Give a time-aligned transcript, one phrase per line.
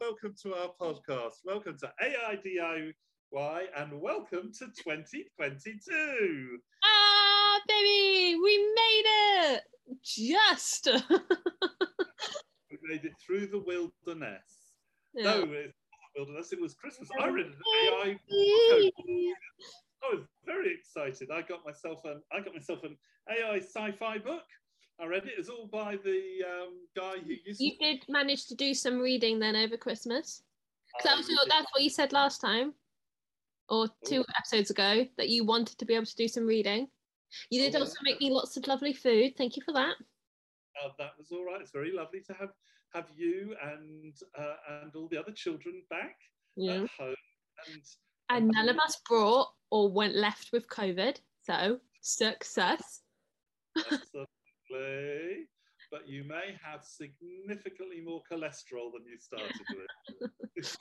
[0.00, 1.34] welcome to our podcast.
[1.44, 6.58] Welcome to AI DIY and welcome to 2022.
[6.84, 9.62] Ah, baby, we made it!
[10.02, 10.88] Just.
[12.70, 14.74] We made it through the wilderness.
[15.14, 15.22] Yeah.
[15.22, 17.08] No, it's not wilderness, it was Christmas.
[17.20, 17.54] I read an
[17.84, 18.92] AI book.
[20.02, 21.30] I was very excited.
[21.30, 22.96] I got myself an I got myself an
[23.30, 24.42] AI sci-fi book.
[25.00, 25.34] I read it.
[25.38, 28.98] It's all by the um, guy who used You to did manage to do some
[29.00, 30.44] reading then over Christmas.
[30.92, 32.74] 'Cause that was I that's what you said last time,
[33.68, 34.32] or two Oh.
[34.38, 36.90] episodes ago, that you wanted to be able to do some reading.
[37.50, 39.36] You did Oh, also make me lots of lovely food.
[39.36, 39.96] Thank you for that.
[40.80, 41.60] Uh, that was all right.
[41.60, 42.54] It's very lovely to have
[42.92, 46.20] have you and uh, and all the other children back
[46.54, 46.84] Yeah.
[46.84, 47.16] at home.
[47.66, 47.84] And
[48.28, 51.20] And none of us brought or went left with COVID.
[51.40, 53.02] So success.
[55.90, 60.30] But you may have significantly more cholesterol than you started with.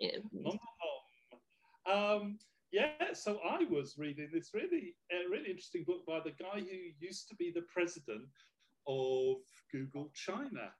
[0.00, 0.18] Yeah.
[0.32, 2.22] Nom, nom, nom.
[2.22, 2.38] um,
[2.72, 7.06] yeah, so I was reading this really, uh, really interesting book by the guy who
[7.06, 8.24] used to be the president
[8.88, 9.36] of
[9.70, 10.72] Google China.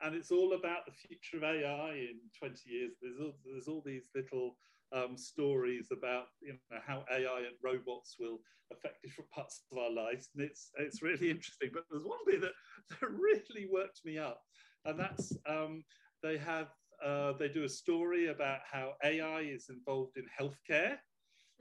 [0.00, 2.92] And it's all about the future of AI in 20 years.
[3.02, 4.56] There's all, there's all these little
[4.92, 8.38] um, stories about you know how AI and robots will
[8.72, 11.70] affect different parts of our lives, and it's it's really interesting.
[11.72, 12.52] But there's one bit that,
[12.90, 14.42] that really worked me up,
[14.84, 15.84] and that's um,
[16.22, 16.68] they have
[17.04, 20.98] uh, they do a story about how AI is involved in healthcare,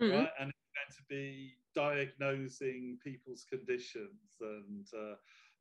[0.02, 0.12] Mm.
[0.12, 5.16] right, and it's going to be diagnosing people's conditions, and uh,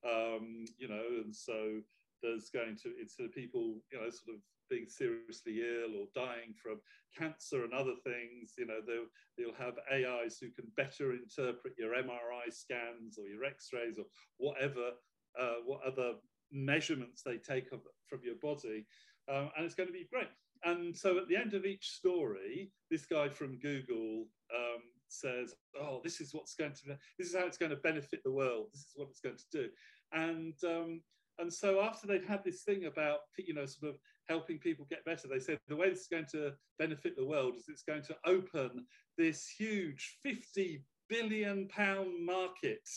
[0.08, 1.80] um, you know, and so
[2.22, 6.54] there's going to instead of people you know sort of being seriously ill or dying
[6.62, 6.80] from
[7.18, 12.50] cancer and other things, you know, they'll have AIs who can better interpret your MRI
[12.50, 14.04] scans or your X-rays or
[14.38, 14.92] whatever,
[15.38, 16.14] uh, what other
[16.52, 18.86] measurements they take of, from your body,
[19.28, 20.28] um, and it's going to be great.
[20.64, 26.00] And so at the end of each story, this guy from Google um, says, "Oh,
[26.04, 28.66] this is what's going to, this is how it's going to benefit the world.
[28.72, 29.68] This is what it's going to do."
[30.12, 31.00] And um,
[31.40, 35.04] and so after they've had this thing about you know sort of helping people get
[35.04, 38.02] better, they said the way this is going to benefit the world is it's going
[38.02, 38.86] to open
[39.18, 42.88] this huge 50 billion pound market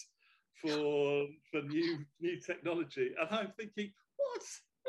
[0.62, 3.12] for for new new technology.
[3.20, 4.42] And I'm thinking, what?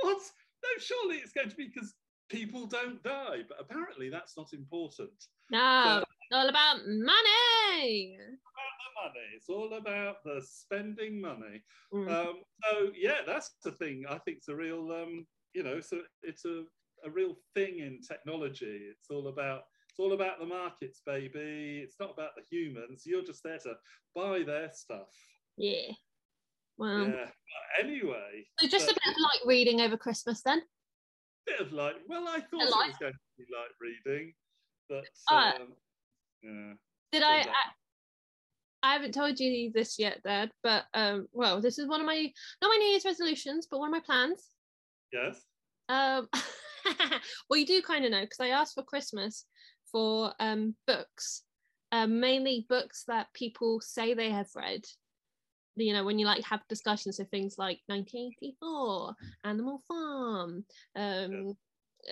[0.03, 0.23] What?
[0.63, 1.95] No, surely it's going to be because
[2.29, 3.39] people don't die.
[3.49, 5.13] But apparently that's not important.
[5.51, 8.17] No, all about money.
[8.17, 9.27] About the money.
[9.37, 11.63] It's all about the spending money.
[11.93, 12.11] Mm.
[12.11, 14.05] Um, so yeah, that's the thing.
[14.09, 16.65] I think it's a real, um, you know, so it's a,
[17.05, 18.89] a real thing in technology.
[18.91, 21.81] It's all about it's all about the markets, baby.
[21.85, 23.05] It's not about the humans.
[23.07, 23.75] You're just there to
[24.15, 25.09] buy their stuff.
[25.57, 25.93] yeah.
[26.77, 27.27] Well, yeah.
[27.27, 30.63] But anyway, so just a bit of light reading over Christmas then.
[31.47, 34.33] bit of like, well, I thought it was going to be like reading,
[34.89, 35.75] but um,
[36.45, 36.73] yeah.
[37.13, 37.45] Did I, I?
[38.85, 40.51] I haven't told you this yet, Dad.
[40.63, 43.89] But um, well, this is one of my not my New Year's resolutions, but one
[43.89, 44.51] of my plans.
[45.11, 45.41] Yes.
[45.89, 46.29] Um,
[47.49, 49.47] well, you do kind of know because I asked for Christmas
[49.91, 51.45] for um books,
[51.93, 54.83] um, mainly books that people say they have read.
[55.77, 61.55] You know, when you like have discussions of things like 1984, Animal Farm, um,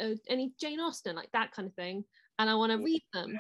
[0.01, 2.05] uh, any Jane Austen, like that kind of thing,
[2.39, 3.39] and I want to read them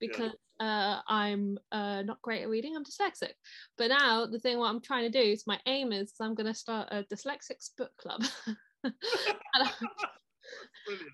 [0.00, 2.76] because uh, I'm uh, not great at reading.
[2.76, 3.32] I'm dyslexic.
[3.76, 6.46] But now the thing what I'm trying to do is my aim is I'm going
[6.46, 8.24] to start a dyslexics book club.
[8.84, 8.94] and,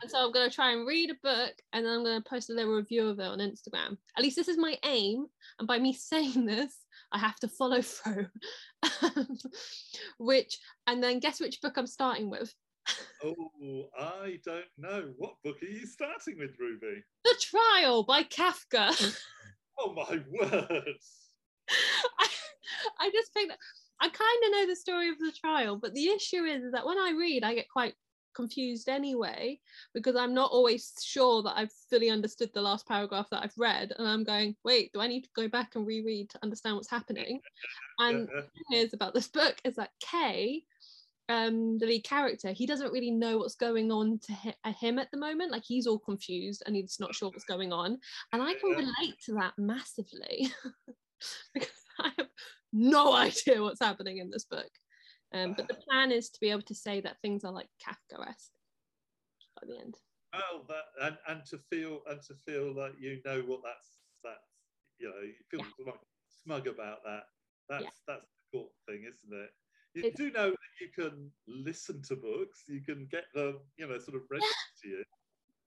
[0.03, 2.29] and so I'm going to try and read a book and then I'm going to
[2.29, 3.97] post a little review of it on Instagram.
[4.17, 5.27] At least this is my aim.
[5.59, 6.77] And by me saying this,
[7.11, 8.27] I have to follow through.
[10.19, 12.55] which, and then guess which book I'm starting with?
[13.25, 15.13] Oh, I don't know.
[15.17, 17.05] What book are you starting with, Ruby?
[17.25, 19.19] The Trial by Kafka.
[19.79, 20.99] Oh my word!
[22.19, 22.27] I,
[23.01, 23.59] I just think that
[24.01, 26.99] I kind of know the story of the trial, but the issue is that when
[26.99, 27.95] I read, I get quite
[28.35, 29.59] confused anyway
[29.95, 33.93] because I'm not always sure that I've fully understood the last paragraph that I've read,
[33.99, 36.91] and I'm going, wait, do I need to go back and reread to understand what's
[36.91, 37.41] happening?
[37.99, 40.65] And the thing is about this book is that K,
[41.33, 44.99] um, the lead character, he doesn't really know what's going on to hi- uh, him
[44.99, 45.51] at the moment.
[45.51, 47.99] Like he's all confused and he's not sure what's going on,
[48.33, 50.49] and I can relate to that massively
[51.55, 52.29] because I have
[52.73, 54.71] no idea what's happening in this book.
[55.33, 58.53] Um, but the plan is to be able to say that things are like Kafka-esque
[59.59, 59.97] by the end.
[60.35, 64.53] Well, that and, and to feel and to feel like you know what that's that's
[64.99, 65.93] you know you feel Yeah.
[66.45, 67.25] smug, about that.
[67.71, 67.91] That's Yeah.
[68.07, 69.51] that's the important thing, isn't it?
[69.95, 72.63] You it, do know that you can listen to books.
[72.67, 74.83] You can get them, you know, sort of read yeah.
[74.83, 75.05] to you.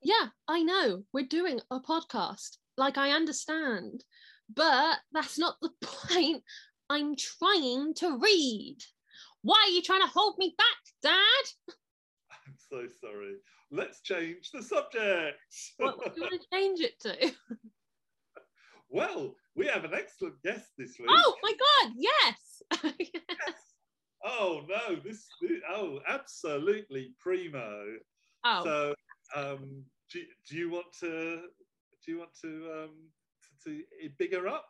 [0.02, 1.04] Yeah, I know.
[1.14, 2.58] We're doing a podcast.
[2.78, 4.04] Like I understand,
[4.54, 6.44] but that's not the point.
[6.90, 8.78] I'm trying to read.
[9.42, 11.74] Why are you trying to hold me back, Dad?
[12.32, 13.36] I'm so sorry.
[13.72, 15.38] Let's change the subject.
[15.78, 17.32] What, what do you want to change it to?
[18.90, 21.10] well, we have an excellent guest this week.
[21.12, 22.62] Oh my God, yes.
[23.00, 23.65] yes.
[24.26, 27.84] Oh no, this, this, oh absolutely primo.
[28.44, 28.64] Oh.
[28.64, 28.96] So
[29.36, 31.42] um do, do you want to
[32.04, 32.96] do you want to um
[33.64, 34.66] to, to bigger up?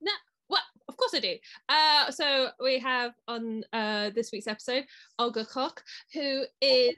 [0.00, 0.12] No,
[0.48, 1.36] well, of course I do.
[1.68, 4.84] Uh, so we have on uh, this week's episode
[5.18, 5.80] Olga Koch,
[6.14, 6.94] who is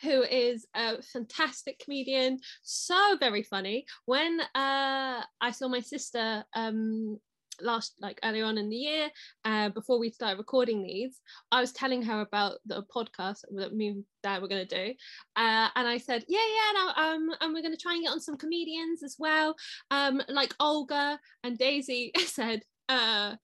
[0.00, 3.84] who is a fantastic comedian, so very funny.
[4.06, 7.18] When uh, I saw my sister um,
[7.62, 9.08] last like earlier on in the year
[9.44, 11.20] uh, before we started recording these
[11.50, 13.88] i was telling her about the podcast that me
[14.24, 14.92] and were going to do
[15.36, 18.12] uh, and i said yeah yeah no, um, and we're going to try and get
[18.12, 19.54] on some comedians as well
[19.90, 23.34] um, like olga and daisy said uh,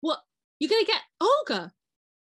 [0.00, 0.20] what
[0.58, 1.72] you're going to get olga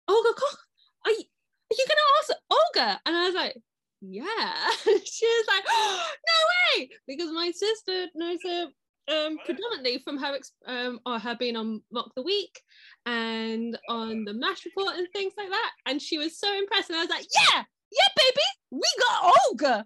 [0.07, 0.67] olga Koch?
[1.07, 1.23] are you,
[1.71, 3.01] are you going to ask Olga?
[3.05, 3.57] And I was like,
[4.01, 4.69] yeah.
[5.05, 8.67] she was like, oh, no way, because my sister knows her
[9.07, 12.61] um, predominantly from her um, or her being on Mock the Week
[13.05, 15.71] and on the Mash Report and things like that.
[15.85, 16.89] And she was so impressed.
[16.89, 19.85] And I was like, yeah, yeah, baby, we got Olga.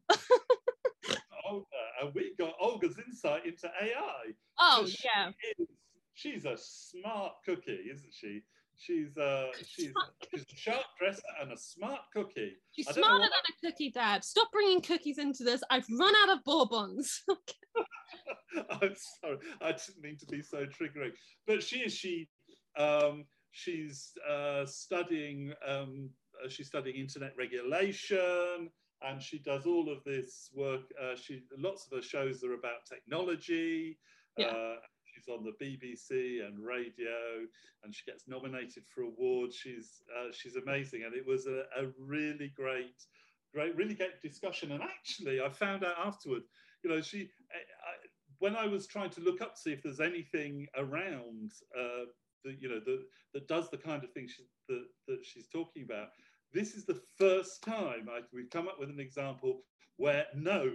[1.49, 1.65] Olga,
[2.01, 4.33] and we got Olga's insight into AI.
[4.59, 5.29] Oh, yeah.
[5.59, 5.67] Is,
[6.13, 8.43] she's a smart cookie, isn't she?
[8.81, 9.93] She's uh she's
[10.31, 12.53] she's a sharp dresser and a smart cookie.
[12.71, 14.23] She's smarter than a cookie, Dad.
[14.23, 15.61] Stop bringing cookies into this.
[15.69, 17.21] I've run out of bourbons.
[18.81, 21.11] I'm sorry, I didn't mean to be so triggering.
[21.45, 22.27] But she is she
[22.75, 26.09] um she's uh studying um
[26.43, 28.71] uh, she's studying internet regulation
[29.03, 30.81] and she does all of this work.
[31.01, 33.99] Uh, she lots of her shows are about technology.
[34.37, 34.47] Yeah.
[34.47, 34.75] Uh,
[35.21, 37.45] She's on the BBC and radio,
[37.83, 39.55] and she gets nominated for awards.
[39.55, 43.05] She's uh, she's amazing, and it was a, a really great,
[43.53, 44.71] great, really great discussion.
[44.71, 46.43] And actually, I found out afterward,
[46.83, 48.07] you know, she I,
[48.39, 52.05] when I was trying to look up to see if there's anything around uh,
[52.43, 53.03] that you know that
[53.33, 56.09] that does the kind of thing she, that that she's talking about.
[56.53, 59.61] This is the first time I, we've come up with an example
[59.95, 60.69] where no,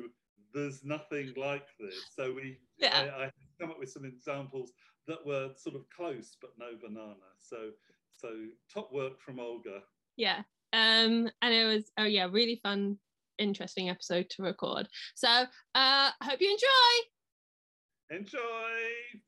[0.54, 1.94] there's nothing like this.
[2.16, 3.10] So we, yeah.
[3.14, 4.72] I, I come up with some examples
[5.06, 7.14] that were sort of close but no banana.
[7.38, 7.70] So
[8.12, 8.28] so
[8.72, 9.80] top work from Olga.
[10.16, 10.42] Yeah.
[10.72, 12.98] Um and it was oh yeah, really fun,
[13.38, 14.88] interesting episode to record.
[15.14, 18.16] So uh I hope you enjoy.
[18.18, 19.20] Enjoy.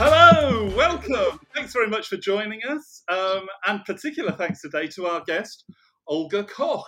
[0.00, 1.40] Hello, welcome.
[1.56, 3.02] Thanks very much for joining us.
[3.08, 5.64] Um, and particular thanks today to our guest,
[6.06, 6.86] Olga Koch.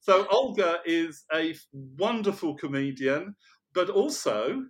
[0.00, 3.34] So, Olga is a wonderful comedian,
[3.72, 4.62] but also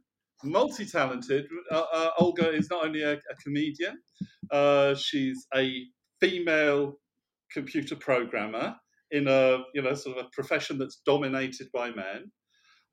[0.44, 1.46] multi talented.
[1.68, 3.98] Uh, uh, Olga is not only a, a comedian,
[4.52, 5.82] uh, she's a
[6.20, 6.94] female
[7.52, 8.76] computer programmer
[9.10, 12.30] in a you know sort of a profession that's dominated by men.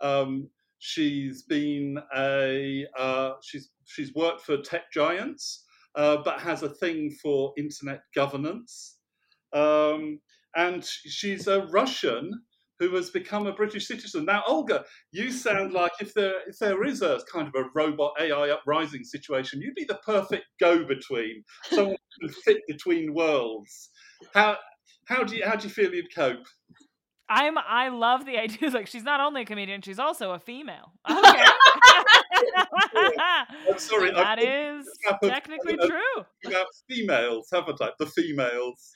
[0.01, 5.65] Um, she's been a uh, she's she's worked for tech giants,
[5.97, 8.97] uh, but has a thing for internet governance.
[9.53, 10.19] Um,
[10.55, 12.31] and she's a Russian
[12.79, 14.25] who has become a British citizen.
[14.25, 18.13] Now, Olga, you sound like if there if there is a kind of a robot
[18.19, 23.89] AI uprising situation, you'd be the perfect go-between, someone who can fit between worlds.
[24.33, 24.57] How
[25.05, 26.45] how do you how do you feel you'd cope?
[27.29, 28.69] I'm I love the idea.
[28.69, 30.93] Like she's not only a comedian, she's also a female.
[31.09, 31.43] Okay.
[33.69, 34.11] I'm sorry.
[34.15, 34.85] That is
[35.23, 36.25] technically of, true.
[36.45, 37.89] About females, haven't I?
[37.97, 38.93] The females.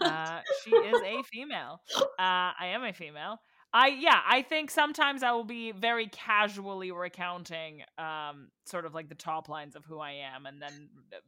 [0.00, 1.80] Uh, she is a female.
[1.96, 3.38] Uh, I am a female.
[3.72, 9.08] I yeah, I think sometimes I will be very casually recounting um sort of like
[9.08, 11.18] the top lines of who I am and then uh,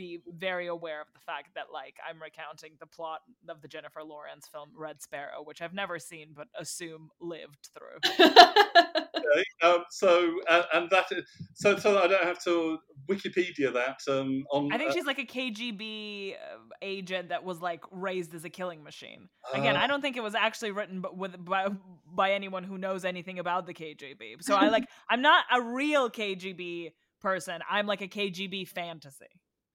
[0.00, 4.02] be very aware of the fact that like I'm recounting the plot of the Jennifer
[4.02, 8.00] Lawrence film Red Sparrow, which I've never seen but assume lived through.
[8.26, 12.78] okay, um, so uh, and that is, so so I don't have to
[13.10, 14.72] Wikipedia that um, on.
[14.72, 16.36] I think uh, she's like a KGB uh,
[16.80, 19.28] agent that was like raised as a killing machine.
[19.52, 19.86] Again, I uh.
[19.86, 21.68] don't think it was actually written but with by,
[22.10, 24.42] by anyone who knows anything about the KGB.
[24.42, 27.60] So I like I'm not a real KGB person.
[27.70, 29.26] I'm like a KGB fantasy.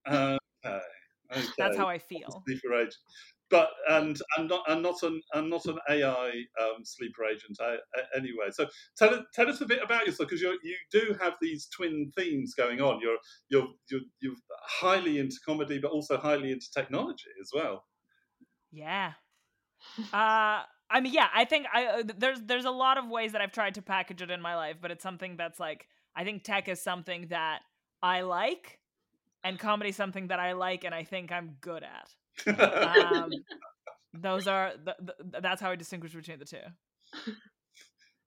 [0.08, 0.80] Okay.
[1.32, 1.48] okay.
[1.58, 2.44] That's how I feel.
[2.46, 2.96] Sleeper agent.
[3.50, 6.30] but and and not and not an and not an AI
[6.62, 7.78] um, sleeper agent uh,
[8.16, 8.48] anyway.
[8.52, 12.12] So tell tell us a bit about yourself because you you do have these twin
[12.16, 13.00] themes going on.
[13.02, 13.18] You're
[13.50, 17.86] you're you're you're highly into comedy, but also highly into technology as well.
[18.72, 19.14] Yeah.
[20.14, 23.42] Uh I mean, yeah, I think I uh, there's there's a lot of ways that
[23.42, 26.44] I've tried to package it in my life, but it's something that's like I think
[26.44, 27.62] tech is something that
[28.02, 28.80] I like,
[29.46, 32.60] and comedy something that I like, and I think I'm good at.
[33.16, 33.30] um,
[34.14, 34.74] those are
[35.42, 36.58] that's how I distinguish between the two.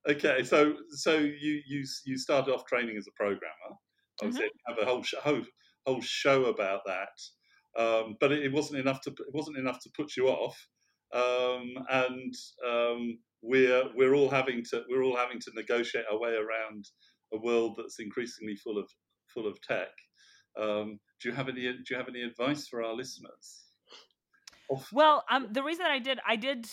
[0.08, 3.76] Okay, so so you you you started off training as a programmer.
[4.22, 4.72] Obviously, mm-hmm.
[4.75, 5.42] have a whole show, whole,
[5.87, 9.90] whole show about that, um, but it, it wasn't enough to it wasn't enough to
[9.94, 10.56] put you off
[11.14, 12.34] um, and
[12.66, 16.84] um, we're we're all having to we're all having to negotiate our way around
[17.32, 18.90] a world that's increasingly full of
[19.32, 19.88] full of tech.
[20.60, 23.64] Um, do you have any Do you have any advice for our listeners?
[24.92, 26.68] Well, um, the reason that I did I did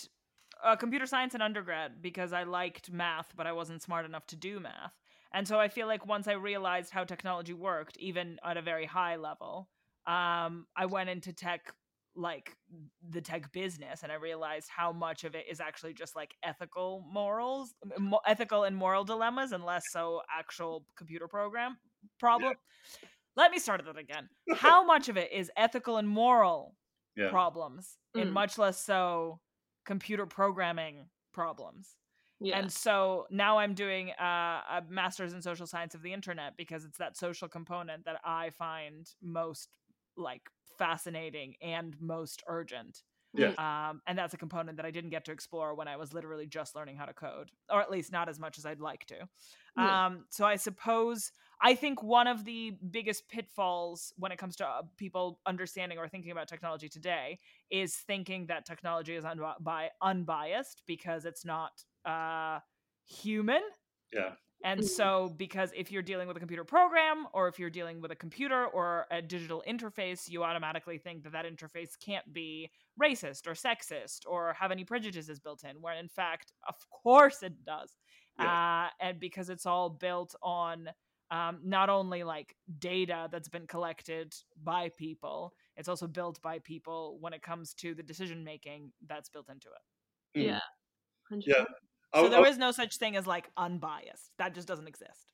[0.63, 4.35] uh, computer science in undergrad because I liked math, but I wasn't smart enough to
[4.35, 4.95] do math.
[5.33, 8.85] And so I feel like once I realized how technology worked, even at a very
[8.85, 9.69] high level,
[10.07, 11.73] um, I went into tech
[12.15, 12.55] like
[13.09, 17.05] the tech business and i realized how much of it is actually just like ethical
[17.11, 21.77] morals mo- ethical and moral dilemmas and less so actual computer program
[22.17, 22.99] problem yeah.
[23.35, 26.75] Let me start that again how much of it is ethical and moral
[27.15, 27.29] yeah.
[27.29, 28.21] problems mm.
[28.21, 29.39] and much less so
[29.85, 31.95] computer programming problems
[32.41, 32.59] yeah.
[32.59, 36.83] And so now I'm doing uh, a master's in social science of the internet because
[36.83, 39.69] it's that social component that I find most
[40.17, 40.41] like
[40.77, 43.01] fascinating and most urgent.
[43.33, 43.51] Yeah.
[43.57, 46.45] Um, and that's a component that I didn't get to explore when I was literally
[46.45, 49.27] just learning how to code, or at least not as much as I'd like to.
[49.77, 50.05] Yeah.
[50.05, 54.65] Um, so I suppose I think one of the biggest pitfalls when it comes to
[54.65, 57.39] uh, people understanding or thinking about technology today
[57.71, 61.71] is thinking that technology is unbi- unbiased because it's not
[62.05, 62.59] uh,
[63.05, 63.61] human.
[64.13, 64.31] Yeah.
[64.63, 64.87] And mm-hmm.
[64.87, 68.15] so, because if you're dealing with a computer program or if you're dealing with a
[68.15, 72.71] computer or a digital interface, you automatically think that that interface can't be
[73.01, 77.65] racist or sexist or have any prejudices built in, where in fact, of course it
[77.65, 77.95] does.
[78.39, 78.87] Yeah.
[78.87, 80.89] Uh, and because it's all built on
[81.31, 87.17] um, not only like data that's been collected by people, it's also built by people
[87.19, 90.39] when it comes to the decision making that's built into it.
[90.39, 90.45] Mm.
[90.47, 90.59] Yeah.
[91.31, 91.41] 100%.
[91.47, 91.63] Yeah.
[92.13, 94.31] So there is no such thing as like unbiased.
[94.37, 95.33] That just doesn't exist.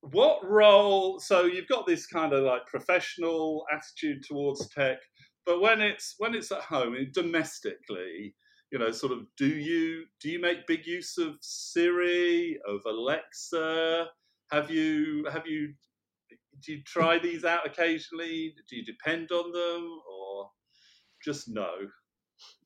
[0.00, 1.18] What role?
[1.20, 4.98] So you've got this kind of like professional attitude towards tech,
[5.46, 8.34] but when it's when it's at home, domestically,
[8.70, 14.06] you know, sort of, do you do you make big use of Siri, of Alexa?
[14.50, 15.74] Have you have you
[16.62, 16.84] do you mm.
[16.86, 18.54] try these out occasionally?
[18.68, 20.50] Do you depend on them, or
[21.24, 21.70] just no?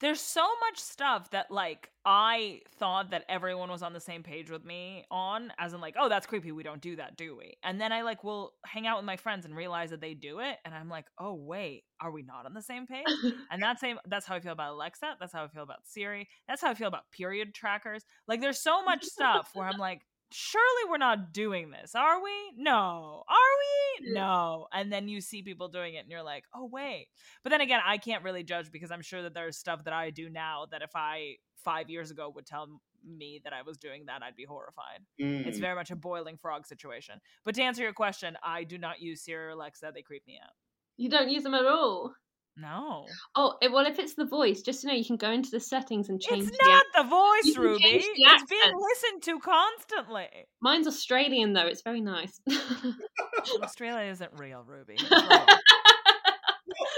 [0.00, 4.50] there's so much stuff that like I thought that everyone was on the same page
[4.50, 6.50] with me on, as in like, oh, that's creepy.
[6.50, 7.54] We don't do that, do we?
[7.62, 10.40] And then I like will hang out with my friends and realize that they do
[10.40, 13.06] it, and I'm like, oh wait, are we not on the same page?
[13.50, 13.98] and that's same.
[14.06, 15.16] That's how I feel about Alexa.
[15.20, 16.28] That's how I feel about Siri.
[16.48, 18.04] That's how I feel about period trackers.
[18.26, 22.30] Like, there's so much stuff where I'm like, surely we're not doing this, are we?
[22.56, 23.24] No.
[23.28, 24.12] Are we?
[24.12, 24.66] No.
[24.72, 27.08] And then you see people doing it and you're like, oh, wait.
[27.42, 30.10] But then again, I can't really judge because I'm sure that there's stuff that I
[30.10, 32.68] do now that if I five years ago would tell
[33.06, 35.00] me that I was doing that, I'd be horrified.
[35.20, 35.46] Mm.
[35.46, 37.20] It's very much a boiling frog situation.
[37.44, 39.92] But to answer your question, I do not use Siri or Alexa.
[39.94, 40.52] They creep me out.
[40.96, 42.14] You don't use them at all?
[42.56, 43.06] No.
[43.34, 46.10] Oh well, if it's the voice, just to know you can go into the settings
[46.10, 46.48] and change.
[46.48, 47.82] It's not the, the voice, Ruby.
[47.82, 50.28] The it's being listened to constantly.
[50.60, 51.66] Mine's Australian though.
[51.66, 52.40] It's very nice.
[53.62, 54.98] Australia isn't real, Ruby.
[55.10, 55.46] well,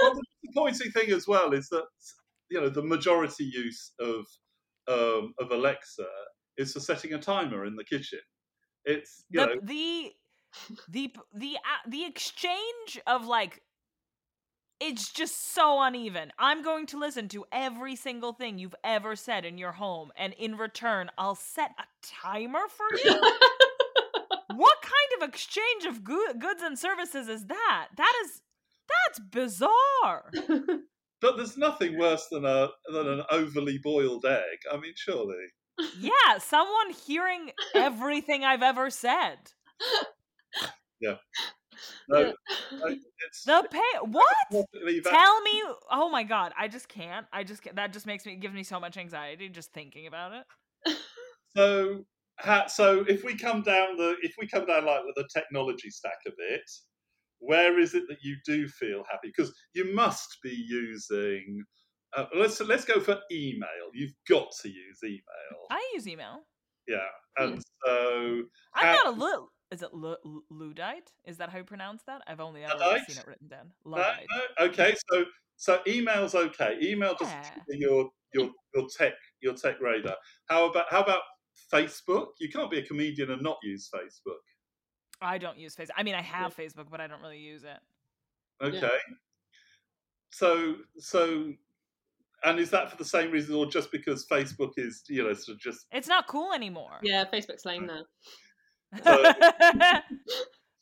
[0.03, 1.85] the disappointing thing as well is that
[2.51, 4.27] you know the majority use of
[4.89, 6.07] um, of Alexa
[6.57, 8.21] is for setting a timer in the kitchen.
[8.85, 10.13] It's you the, know the
[10.89, 13.63] the the uh, the exchange of like
[14.85, 16.31] it's just so uneven.
[16.39, 20.35] I'm going to listen to every single thing you've ever said in your home, and
[20.35, 23.13] in return, I'll set a timer for you.
[24.57, 27.89] what kind of exchange of go- goods and services is that?
[27.97, 28.43] That is
[29.07, 30.31] that's bizarre.
[31.21, 34.59] but there's nothing worse than a than an overly boiled egg.
[34.71, 35.47] I mean, surely.
[35.99, 39.39] Yeah, someone hearing everything I've ever said.
[41.01, 41.17] Yeah.
[42.09, 42.33] No,
[43.47, 44.27] the pay what?
[44.51, 45.63] Tell me.
[45.91, 47.27] Oh my god, I just can't.
[47.33, 47.77] I just can't.
[47.77, 50.97] that just makes me gives me so much anxiety just thinking about it.
[51.57, 52.05] So,
[52.67, 56.19] so if we come down the if we come down like with the technology stack
[56.27, 56.69] a bit,
[57.39, 59.33] where is it that you do feel happy?
[59.37, 61.65] Because you must be using
[62.17, 63.69] uh, let's let's go for email.
[63.93, 65.67] You've got to use email.
[65.71, 66.45] I use email.
[66.87, 66.99] Yeah,
[67.39, 68.43] and so
[68.75, 69.51] I'm not a little.
[69.75, 71.11] Is it Lu- Lu- Luddite?
[71.25, 72.23] Is that how you pronounce that?
[72.29, 73.11] I've only ever Luddite?
[73.11, 73.73] seen it written down.
[73.85, 74.27] no, Luddite.
[74.61, 74.95] no, okay.
[75.11, 75.25] So
[75.57, 76.79] so email's okay.
[76.81, 77.51] Email just Yeah.
[77.69, 80.15] your your your tech your tech radar.
[80.49, 81.23] How about how about
[81.73, 82.29] Facebook?
[82.39, 84.39] You can't be a comedian and not use Facebook.
[85.21, 85.91] I don't use Facebook.
[85.97, 87.79] I mean, I have Facebook, but I don't really use it.
[88.63, 88.99] Okay.
[90.31, 91.53] So so
[92.45, 95.57] and is that for the same reason or just because Facebook is, you know, sort
[95.57, 96.99] of just It's not cool anymore.
[97.03, 98.03] Yeah, Facebook's lame now.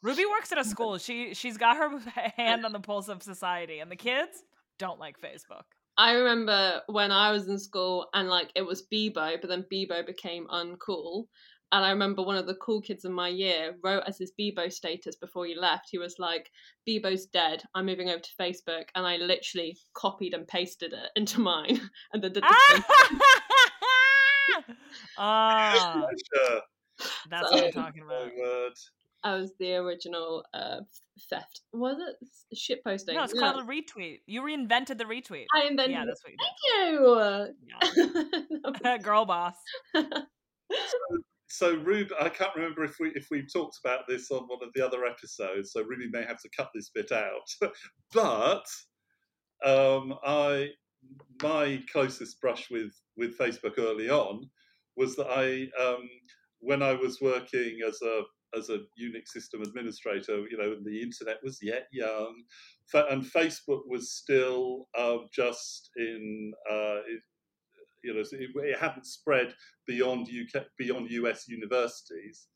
[0.02, 0.98] Ruby works at a school.
[0.98, 1.98] She she's got her
[2.36, 4.42] hand on the pulse of society, and the kids
[4.78, 5.62] don't like Facebook.
[5.98, 10.04] I remember when I was in school and like it was Bebo, but then Bebo
[10.06, 11.26] became uncool.
[11.70, 14.70] And I remember one of the cool kids in my year wrote as his Bebo
[14.70, 15.88] status before he left.
[15.90, 16.50] He was like,
[16.86, 17.62] Bebo's dead.
[17.74, 18.84] I'm moving over to Facebook.
[18.94, 21.80] And I literally copied and pasted it into mine.
[22.12, 22.84] And then did the
[25.16, 26.60] ah, pleasure.
[27.30, 28.36] That's So- what I'm talking Oh, about.
[28.36, 28.72] word.
[29.24, 30.80] I was the original uh,
[31.30, 31.60] theft.
[31.72, 32.56] Was it?
[32.58, 33.14] Shit posting.
[33.14, 33.52] No, it's Yeah.
[33.52, 34.18] called a retweet.
[34.26, 35.44] You reinvented the retweet.
[35.54, 38.02] I invented Yeah, that's what you Thank you.
[38.02, 38.82] did.
[38.82, 38.96] Yeah.
[39.02, 39.54] Girl boss.
[41.48, 44.70] So Ruby, I can't remember if we if we talked about this on one of
[44.74, 45.72] the other episodes.
[45.72, 47.46] So Ruby may have to cut this bit out.
[48.12, 48.64] but
[49.64, 50.70] um, I
[51.42, 54.48] my closest brush with with Facebook early on
[54.96, 56.08] was that I um,
[56.62, 58.22] when I was working as a
[58.56, 62.42] as a Unix system administrator, you know, the internet was yet young,
[62.94, 66.98] and Facebook was still um, just in, uh,
[68.04, 69.54] you know, it, it hadn't spread
[69.86, 72.46] beyond UK, beyond US universities,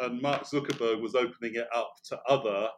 [0.00, 2.68] and Mark Zuckerberg was opening it up to other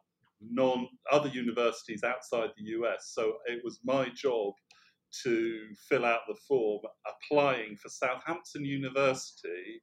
[0.41, 3.13] non other universities outside the US.
[3.15, 4.55] So it was my job
[5.25, 9.83] to fill out the form applying for Southampton University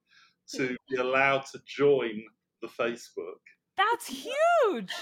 [0.55, 2.23] to be allowed to join
[2.61, 3.39] the Facebook.
[3.77, 4.91] That's huge.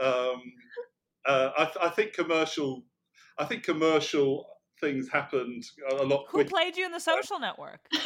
[0.00, 0.40] Um,
[1.26, 2.84] uh, I, th- I think commercial,
[3.36, 4.46] I think commercial
[4.80, 6.50] things happened a lot Who quicker.
[6.50, 7.80] played you in the social network?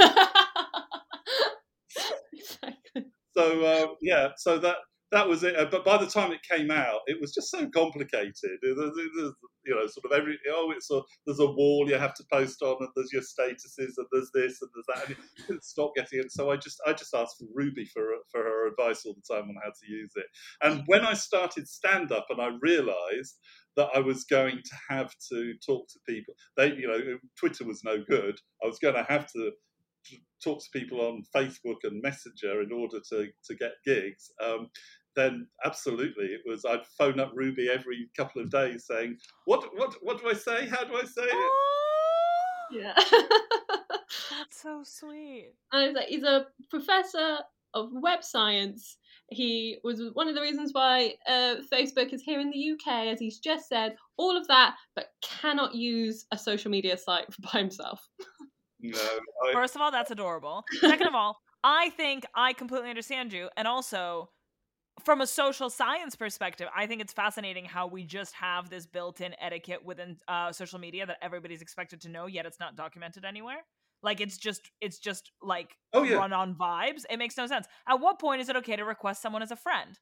[2.32, 3.06] exactly.
[3.37, 4.76] So uh, yeah, so that
[5.12, 5.57] that was it.
[5.57, 8.59] Uh, But by the time it came out, it was just so complicated.
[8.62, 12.62] You know, sort of every oh, it's a there's a wall you have to post
[12.62, 15.09] on, and there's your statuses, and there's this and there's that.
[15.09, 16.33] And it didn't stop getting it.
[16.33, 19.48] So I just I just asked for Ruby for for her advice all the time
[19.48, 20.27] on how to use it.
[20.62, 23.38] And when I started stand up, and I realised
[23.77, 26.35] that I was going to have to talk to people.
[26.57, 28.38] They, you know, Twitter was no good.
[28.62, 29.53] I was going to have to
[30.42, 34.31] talk to people on Facebook and Messenger in order to to get gigs.
[34.42, 34.68] Um,
[35.16, 36.64] then absolutely, it was.
[36.64, 40.66] I'd phone up Ruby every couple of days saying, "What, what, what do I say?
[40.68, 42.94] How do I say it?" Oh, Yeah.
[44.31, 45.53] that's so sweet.
[45.72, 47.38] and it's like he's a professor
[47.75, 48.98] of web science.
[49.31, 53.18] He was one of the reasons why uh, Facebook is here in the UK, as
[53.18, 53.96] he's just said.
[54.18, 58.07] All of that, but cannot use a social media site by himself.
[58.81, 58.98] No,
[59.48, 60.64] I, First of all, that's adorable.
[60.81, 63.48] Second of all, I think I completely understand you.
[63.57, 64.29] And also,
[65.05, 69.20] from a social science perspective, I think it's fascinating how we just have this built
[69.20, 73.24] in etiquette within uh, social media that everybody's expected to know, yet it's not documented
[73.24, 73.62] anywhere.
[74.02, 76.16] Like it's just it's just like Oh, yeah.
[76.16, 77.05] run on vibes.
[77.09, 77.66] It makes no sense.
[77.88, 79.98] At what point is it okay to request someone as a friend?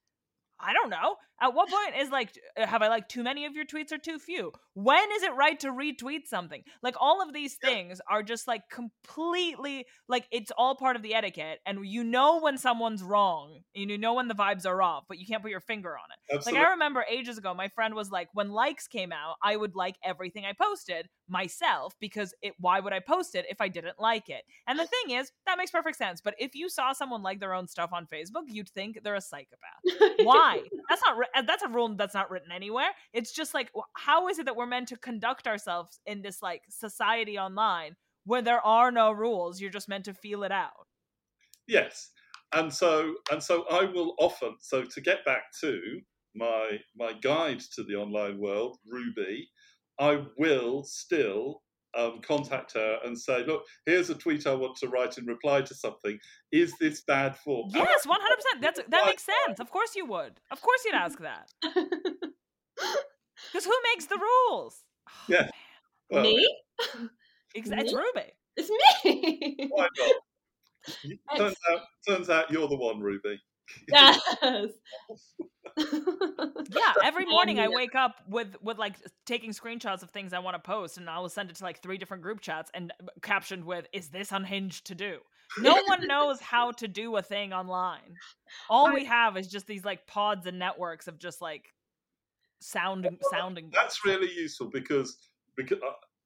[0.63, 1.17] I don't know.
[1.43, 3.99] At what point is like, uh, have I like too many of your tweets or
[3.99, 4.53] too few?
[4.75, 6.63] When is it right to retweet something?
[6.83, 11.15] Like all of these things are just like completely like it's all part of the
[11.15, 15.05] etiquette, and you know when someone's wrong, and you know when the vibes are off,
[15.09, 16.37] but you can't put your finger on it.
[16.37, 16.61] absolutely.
[16.61, 19.75] Like I remember ages ago, my friend was like, when likes came out, I would
[19.75, 22.55] like everything I posted myself because it.
[22.59, 24.43] Why would I post it if I didn't like it?
[24.67, 26.21] And the thing is, that makes perfect sense.
[26.21, 29.21] But if you saw someone like their own stuff on Facebook, you'd think they're a
[29.21, 30.17] psychopath.
[30.23, 30.63] Why?
[30.89, 31.17] That's not.
[31.35, 32.91] Uh, that's a rule that's not written anywhere.
[33.13, 36.63] It's just like, how is it that we're meant to conduct ourselves in this like
[36.69, 39.61] society online where there are no rules?
[39.61, 40.87] You're just meant to feel it out.
[41.67, 42.11] Yes,
[42.53, 44.57] and so and so I will often.
[44.61, 45.81] So to get back to
[46.35, 49.49] my my guide to the online world, Ruby,
[50.01, 51.63] I will still
[51.97, 55.61] um, contact her and say, look, here's a tweet I want to write in reply
[55.63, 56.19] to something.
[56.53, 57.69] Is this bad form?
[57.75, 58.63] Yes, one hundred percent.
[58.63, 59.61] That's that Why- makes sense.
[59.61, 60.41] Of course you would.
[60.51, 61.49] Of course you'd ask that.
[63.53, 64.83] Because who makes the rules?
[65.29, 65.49] Yeah.
[66.11, 66.47] well, Me?
[67.57, 68.31] Ex- It's Ruby.
[68.57, 68.71] It's
[69.05, 69.69] me.
[69.71, 71.39] Why not?
[71.39, 73.41] Turns out, turns out you're the one, Ruby.
[73.91, 74.21] yes.
[75.81, 80.55] Yeah, every morning I wake up with with like taking screenshots of things I want
[80.55, 83.07] to post, and I will send it to like three different group chats and uh,
[83.23, 85.19] captioned with "Is this unhinged to do?"
[85.59, 88.17] No one knows how to do a thing online.
[88.69, 91.73] All we have is just these like pods and networks of just like
[92.61, 93.71] sounding sounding.
[93.73, 95.17] That's really useful because
[95.57, 95.79] because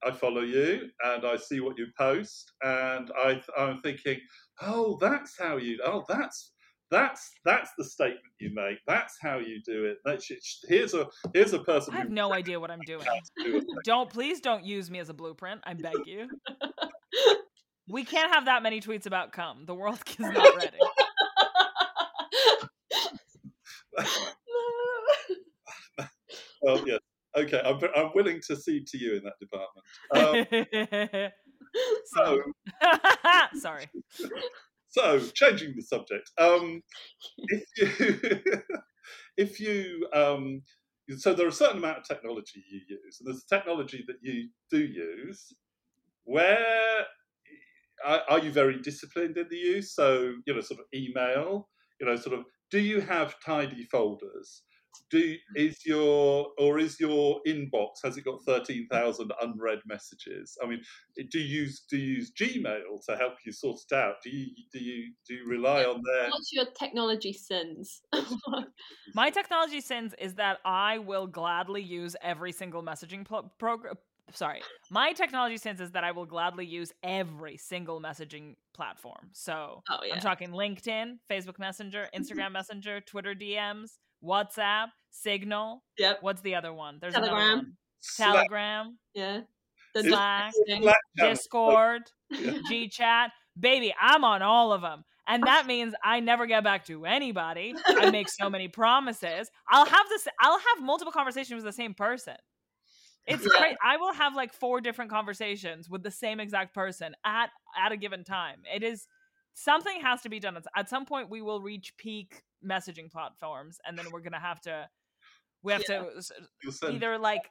[0.03, 4.19] I follow you and I see what you post, and I I'm thinking,
[4.61, 5.79] oh, that's how you.
[5.83, 6.51] Oh, that's
[6.91, 8.77] that's that's the statement you make.
[8.87, 9.97] That's how you do it.
[10.05, 10.29] That's,
[10.67, 11.93] here's a here's a person.
[11.93, 13.05] I have no idea what I'm doing.
[13.43, 15.61] Do don't please don't use me as a blueprint.
[15.63, 16.27] I beg you.
[17.87, 19.65] we can't have that many tweets about cum.
[19.65, 20.77] The world is not ready.
[26.61, 26.99] well, yes.
[27.35, 29.85] Okay, I'm, I'm willing to cede to you in that department.
[30.13, 31.31] Um,
[32.05, 32.41] so,
[33.59, 33.89] sorry.
[34.95, 36.31] So, changing the subject.
[36.37, 36.81] Um,
[37.49, 38.41] if you,
[39.37, 40.61] if you, um,
[41.17, 44.15] so there are a certain amount of technology you use, and there's a technology that
[44.21, 45.53] you do use.
[46.23, 47.05] Where
[48.05, 49.93] are, are you very disciplined in the use?
[49.93, 51.67] So, you know, sort of email.
[51.99, 52.45] You know, sort of.
[52.71, 54.63] Do you have tidy folders?
[55.09, 60.57] Do is your or is your inbox has it got 13,000 unread messages?
[60.63, 60.81] I mean
[61.31, 64.15] do you use do you use gmail to help you sort it out?
[64.23, 68.01] Do you do you do you rely on their what's your technology sins?
[69.13, 73.95] My technology sins is that i will gladly use every single messaging pro- program
[74.33, 74.61] sorry.
[74.89, 79.29] My technology sense is that i will gladly use every single messaging platform.
[79.33, 80.15] So oh, yeah.
[80.15, 83.91] i'm talking linkedin facebook messenger instagram messenger twitter dms
[84.25, 85.83] WhatsApp, Signal.
[85.97, 86.19] Yep.
[86.21, 86.97] What's the other one?
[86.99, 87.57] There's Telegram.
[87.57, 87.77] One.
[88.17, 88.97] Telegram.
[89.13, 89.41] Yeah.
[89.93, 92.57] The Slack, Slack Discord, yeah.
[92.69, 93.29] GChat.
[93.57, 95.05] Baby, I'm on all of them.
[95.27, 97.73] And that means I never get back to anybody.
[97.87, 99.49] I make so many promises.
[99.69, 102.35] I'll have this I'll have multiple conversations with the same person.
[103.25, 103.59] It's yeah.
[103.59, 103.77] great.
[103.83, 107.97] I will have like four different conversations with the same exact person at at a
[107.97, 108.59] given time.
[108.71, 109.07] It is
[109.55, 110.57] something has to be done.
[110.75, 114.87] At some point we will reach peak messaging platforms and then we're gonna have to
[115.63, 116.03] we have yeah.
[116.03, 117.49] to uh, either like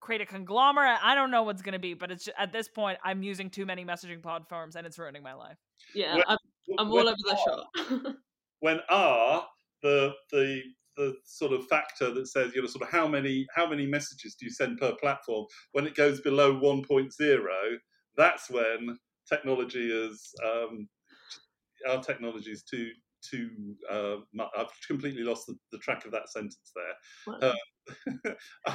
[0.00, 2.98] create a conglomerate i don't know what's gonna be but it's just, at this point
[3.04, 5.58] i'm using too many messaging platforms and it's ruining my life
[5.94, 6.38] yeah when, i'm,
[6.78, 8.14] I'm all over the shop
[8.60, 9.46] when r
[9.82, 10.62] the the
[10.96, 14.34] the sort of factor that says you know sort of how many how many messages
[14.34, 17.38] do you send per platform when it goes below 1.0
[18.16, 18.98] that's when
[19.30, 20.88] technology is um,
[21.88, 22.90] our technology is too
[23.28, 23.50] too.
[23.90, 24.16] Uh,
[24.56, 27.50] I've completely lost the, the, track of that sentence there.
[27.50, 28.74] Uh,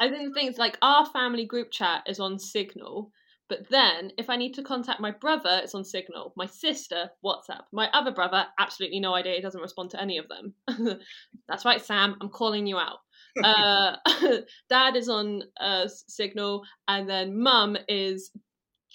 [0.00, 3.10] I think things like our family group chat is on Signal,
[3.48, 6.32] but then if I need to contact my brother, it's on Signal.
[6.36, 7.62] My sister, WhatsApp.
[7.72, 9.34] My other brother, absolutely no idea.
[9.34, 10.98] He doesn't respond to any of them.
[11.48, 12.16] That's right, Sam.
[12.20, 12.98] I'm calling you out.
[13.44, 13.96] Uh,
[14.70, 18.30] Dad is on uh, Signal, and then Mum is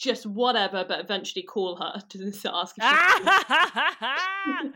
[0.01, 2.75] just whatever, but eventually call her to ask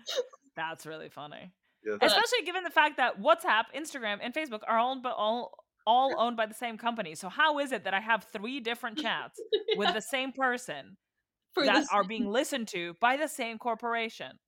[0.55, 1.51] That's really funny.
[1.83, 1.97] Yeah.
[2.01, 5.51] Especially given the fact that WhatsApp, Instagram, and Facebook are all but all
[5.87, 7.15] all owned by the same company.
[7.15, 9.77] So how is it that I have three different chats yeah.
[9.77, 10.97] with the same person
[11.53, 14.39] For that are being listened to by the same corporation?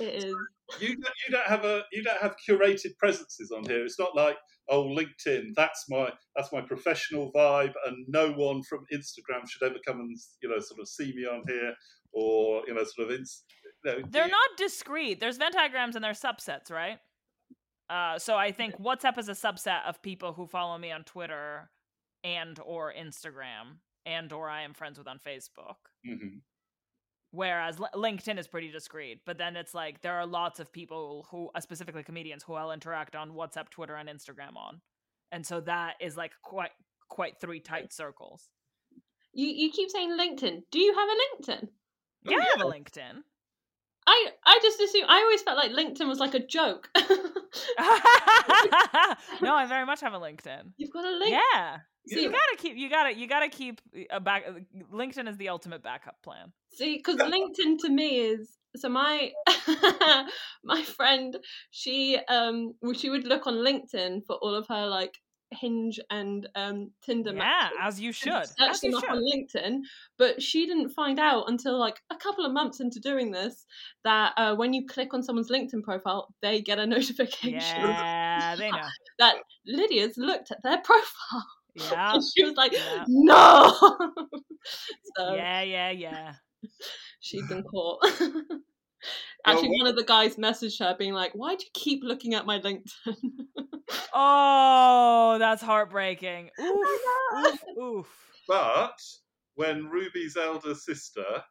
[0.00, 0.34] It is.
[0.80, 3.84] You don't, you don't have a you don't have curated presences on here.
[3.84, 4.36] It's not like
[4.70, 5.54] oh LinkedIn.
[5.54, 10.16] That's my that's my professional vibe, and no one from Instagram should ever come and
[10.42, 11.74] you know sort of see me on here
[12.12, 13.18] or you know sort of.
[13.18, 13.44] Ins-
[13.84, 15.20] you know, They're you, not discrete.
[15.20, 16.98] There's Venn diagrams and there's subsets, right?
[17.90, 21.70] Uh, so I think WhatsApp is a subset of people who follow me on Twitter
[22.22, 25.76] and or Instagram and or I am friends with on Facebook.
[26.08, 26.38] Mm-hmm.
[27.34, 31.50] Whereas LinkedIn is pretty discrete, but then it's like there are lots of people who,
[31.52, 34.80] uh, specifically comedians, who I'll interact on WhatsApp, Twitter, and Instagram on,
[35.32, 36.70] and so that is like quite
[37.08, 38.50] quite three tight circles.
[39.32, 40.62] You you keep saying LinkedIn.
[40.70, 41.68] Do you have a LinkedIn?
[42.22, 43.22] Yeah, I have a LinkedIn.
[44.06, 46.88] I I just assume I always felt like LinkedIn was like a joke.
[49.42, 50.74] no, I very much have a LinkedIn.
[50.76, 51.32] You've got a link.
[51.32, 51.78] Yeah.
[52.06, 54.44] So you gotta keep you gotta you gotta keep a back.
[54.92, 56.52] LinkedIn is the ultimate backup plan.
[56.74, 59.32] See, because LinkedIn to me is so my
[60.64, 61.36] my friend
[61.70, 65.14] she um she would look on LinkedIn for all of her like
[65.60, 67.78] Hinge and um, Tinder yeah, matches.
[67.80, 68.46] as you should.
[68.58, 69.80] Search them up on LinkedIn,
[70.18, 73.64] but she didn't find out until like a couple of months into doing this
[74.04, 77.60] that uh, when you click on someone's LinkedIn profile, they get a notification.
[77.60, 78.88] Yeah, they know
[79.18, 79.36] that
[79.66, 81.46] Lydia's looked at their profile.
[81.74, 82.18] Yeah.
[82.36, 83.04] she was like, yeah.
[83.08, 83.72] no.
[85.16, 86.34] so, yeah, yeah, yeah.
[87.20, 88.04] She's been caught.
[89.46, 92.32] Actually, Well, one of the guys messaged her being like, "Why do you keep looking
[92.32, 93.16] at my LinkedIn?"
[94.14, 96.50] Oh, that's heartbreaking.
[96.60, 96.88] Oof,
[97.36, 98.18] oof, oof.
[98.48, 98.98] But
[99.56, 101.42] when Ruby's elder sister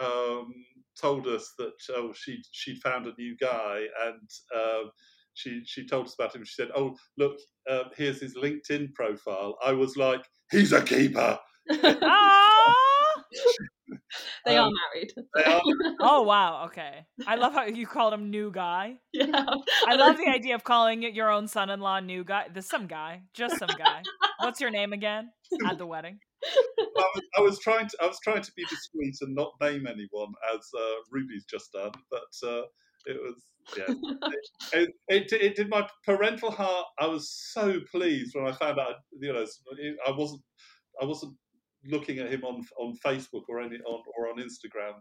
[0.00, 0.52] um,
[1.00, 4.90] told us that oh she she'd found a new guy and um,
[5.34, 9.56] she she told us about him, she said, "Oh look, uh, here's his LinkedIn profile."
[9.64, 11.38] I was like, "He's a keeper."
[11.70, 13.14] Ah!
[14.46, 15.12] they are Um, married.
[15.34, 15.62] They are
[16.00, 17.06] Oh wow, okay.
[17.26, 18.98] I love how you called him new guy.
[19.12, 19.46] yeah,
[19.86, 22.48] I love the idea of calling it your own son-in-law new guy.
[22.52, 24.02] There's some guy, just some guy.
[24.40, 25.30] What's your name again
[25.64, 26.18] at the wedding?
[26.44, 29.86] I was, I was trying to I was trying to be discreet and not name
[29.86, 32.62] anyone as uh, Ruby's just done, but uh,
[33.06, 33.42] it was
[33.76, 33.94] yeah.
[34.72, 36.86] It, it, it did my parental heart.
[36.98, 38.96] I was so pleased when I found out.
[39.18, 39.44] You know,
[40.06, 40.42] I wasn't
[41.00, 41.34] I wasn't
[41.86, 44.94] looking at him on on Facebook or any on or on Instagram,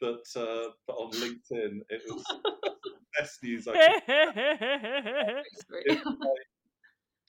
[0.00, 6.04] but uh, but on LinkedIn, it was the best news I could.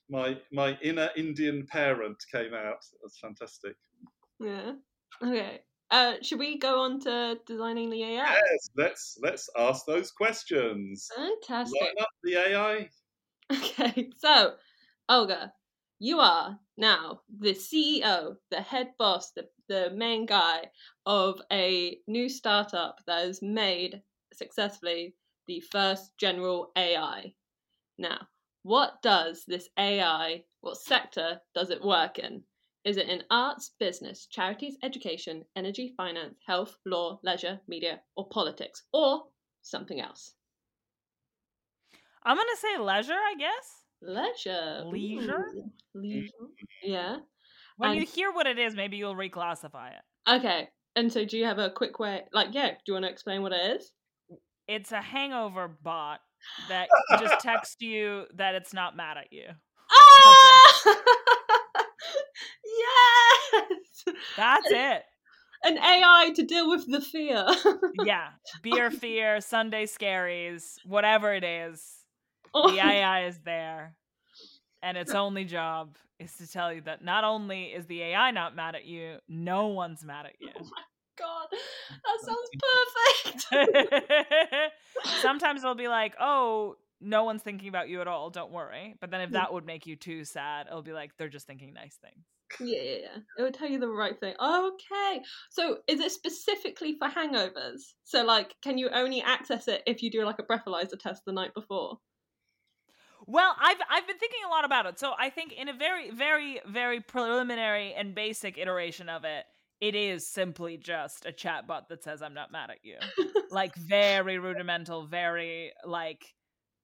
[0.10, 2.84] My, my my inner Indian parent came out.
[3.02, 3.76] Was fantastic.
[4.40, 4.74] yeah.
[5.24, 5.62] Okay.
[5.92, 8.34] Uh, should we go on to designing the AI?
[8.34, 11.10] Yes, let's let's ask those questions.
[11.14, 11.82] Fantastic.
[11.82, 12.90] Line up the AI.
[13.52, 14.54] Okay, so
[15.10, 15.52] Olga,
[16.00, 20.64] you are now the CEO, the head boss, the, the main guy
[21.06, 24.02] of a new startup that has made
[24.34, 25.16] successfully
[25.48, 27.34] the first general AI.
[27.98, 28.28] Now,
[28.64, 32.44] what does this AI, what sector does it work in?
[32.84, 38.84] Is it in arts, business, charities, education, energy, finance, health, law, leisure, media, or politics,
[38.92, 39.24] or
[39.62, 40.34] something else?
[42.24, 43.84] I'm gonna say leisure, I guess.
[44.02, 44.84] Leisure.
[44.86, 45.46] Leisure?
[45.56, 46.32] Ooh, Leisure.
[46.84, 47.18] Yeah.
[47.78, 50.02] When And- you hear what it is, maybe you'll reclassify it.
[50.30, 50.70] Okay.
[50.96, 52.24] And so, do you have a quick way?
[52.34, 52.72] Like, yeah.
[52.72, 53.92] Do you want to explain what it is?
[54.68, 56.20] It's a hangover bot
[56.68, 56.90] that
[57.20, 59.48] just texts you that it's not mad at you.
[59.92, 60.96] Ah!
[62.80, 64.16] yes.
[64.38, 65.04] That's it.
[65.64, 67.46] An AI to deal with the fear.
[68.04, 68.30] Yeah.
[68.64, 71.84] Beer fear, Sunday scaries, whatever it is.
[72.54, 73.96] Oh The AI is there.
[74.82, 78.56] And its only job is to tell you that not only is the AI not
[78.56, 80.72] mad at you, no one's mad at oh you.
[81.20, 82.50] God, that sounds
[83.52, 84.72] perfect.
[85.22, 88.30] Sometimes it'll be like, oh, no one's thinking about you at all.
[88.30, 88.96] Don't worry.
[89.00, 91.74] But then if that would make you too sad, it'll be like, they're just thinking
[91.74, 92.26] nice things.
[92.60, 93.18] yeah, yeah, yeah.
[93.38, 94.36] It would tell you the right thing.
[94.40, 95.22] Okay.
[95.50, 97.82] So, is it specifically for hangovers?
[98.04, 101.32] So, like, can you only access it if you do like a breathalyzer test the
[101.32, 101.98] night before?
[103.28, 105.00] Well, I've I've been thinking a lot about it.
[105.00, 109.46] So I think in a very, very, very preliminary and basic iteration of it,
[109.80, 112.98] it is simply just a chatbot that says I'm not mad at you.
[113.52, 116.34] like very rudimental, very like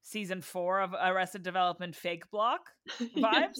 [0.08, 2.60] season four of Arrested Development Fakeblock
[3.18, 3.60] vibes,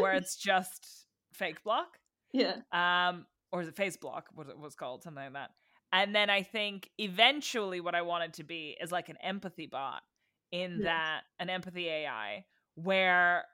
[0.00, 1.06] where it's just
[1.38, 1.86] Fakeblock.
[2.32, 2.56] yeah.
[2.72, 5.50] um or is it face block what it was called something like that
[5.92, 9.66] and then i think eventually what i want it to be is like an empathy
[9.66, 10.02] bot
[10.50, 10.84] in Yes.
[10.84, 12.44] that an empathy ai
[12.74, 13.44] where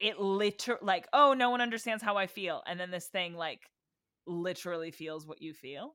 [0.00, 3.60] it literally like oh no one understands how i feel and then this thing like
[4.26, 5.94] literally feels what you feel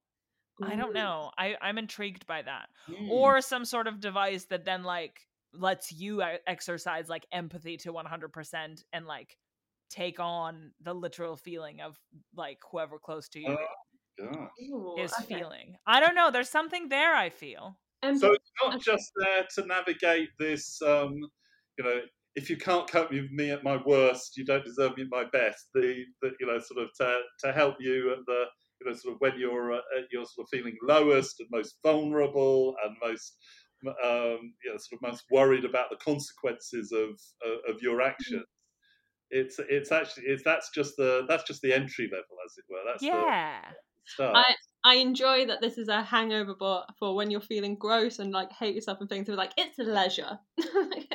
[0.63, 3.09] i don't know i i'm intrigued by that Hmm.
[3.11, 5.19] or some sort of device that then like
[5.59, 9.37] lets you e- exercise like empathy to 100% and like
[9.89, 11.99] take on the literal feeling of
[12.35, 13.65] like whoever close to you Oh,
[14.19, 14.49] God.
[14.61, 15.27] Ooh, is okay.
[15.27, 18.81] feeling i don't know there's something there i feel And So it's not Okay.
[18.83, 21.13] just there to navigate this, um,
[21.77, 22.01] you know,
[22.35, 25.25] if you can't cope with me at my worst, you don't deserve me at my
[25.31, 25.69] best.
[25.73, 28.45] The, the you know, sort of to, to help you at the,
[28.81, 31.79] you know, sort of when you're uh, at your sort of feeling lowest and most
[31.83, 33.37] vulnerable and most,
[33.85, 38.45] um, you know, sort of most worried about the consequences of of, of your actions.
[39.29, 42.79] It's it's actually it's that's just the that's just the entry level, as it were.
[42.85, 43.59] That's yeah
[44.17, 44.25] the.
[44.25, 48.31] I I enjoy that this is a hangover bot for when you're feeling gross and
[48.31, 49.27] like hate yourself and things.
[49.27, 50.39] It's like it's a leisure.
[50.57, 51.07] Let's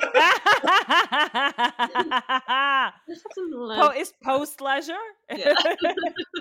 [3.22, 4.12] have some po- leisure.
[4.22, 4.92] post leisure
[5.35, 5.55] Yeah.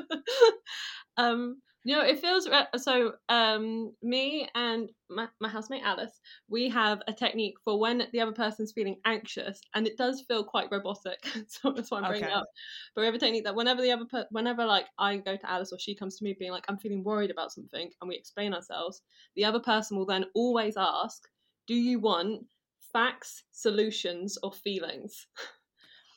[1.18, 3.14] um, you know, it feels so.
[3.30, 8.32] Um, me and my, my housemate Alice, we have a technique for when the other
[8.32, 11.26] person's feeling anxious, and it does feel quite robotic.
[11.48, 12.34] so that's why I'm bringing Okay.
[12.34, 12.46] it up.
[12.94, 15.50] But we have a technique that whenever the other, per- whenever like I go to
[15.52, 18.16] Alice or she comes to me being like, I'm feeling worried about something, and we
[18.16, 19.02] explain ourselves,
[19.36, 21.28] the other person will then always ask,
[21.68, 22.46] Do you want
[22.94, 25.28] facts, solutions, or feelings?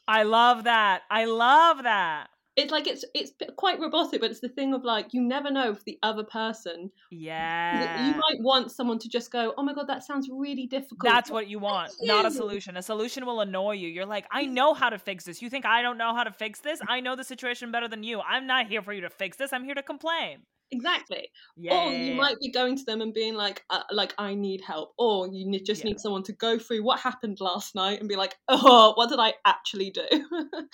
[0.07, 4.49] i love that i love that it's like it's it's quite robotic, but it's the
[4.49, 6.91] thing of like you never know if the other person.
[7.11, 8.07] Yeah.
[8.07, 11.31] You might want someone to just go, "Oh my god, that sounds really difficult." That's
[11.31, 12.77] what you want, not a solution.
[12.77, 13.89] A solution will annoy you.
[13.89, 15.43] You're like, I know how to fix this.
[15.43, 16.81] You think I don't know how to fix this?
[16.89, 18.21] I know the situation better than you.
[18.21, 19.53] I'm not here for you to fix this.
[19.53, 20.43] I'm here to complain.
[20.71, 21.29] Exactly.
[21.57, 21.75] Yeah.
[21.89, 24.93] Or you might be going to them and being like, uh, like I need help,
[24.99, 25.91] or you ne- just Yeah.
[25.91, 29.19] need someone to go through what happened last night and be like, oh, what did
[29.21, 30.07] I actually do,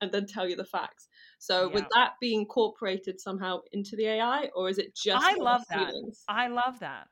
[0.00, 1.08] and then tell you the facts.
[1.38, 5.24] So would that be incorporated somehow into the AI, or is it just?
[5.24, 5.88] I love that.
[5.90, 6.24] feelings?
[6.28, 7.08] I love that.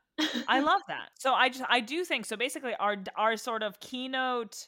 [0.47, 1.09] I love that.
[1.15, 2.35] So I just I do think so.
[2.35, 4.67] Basically, our our sort of keynote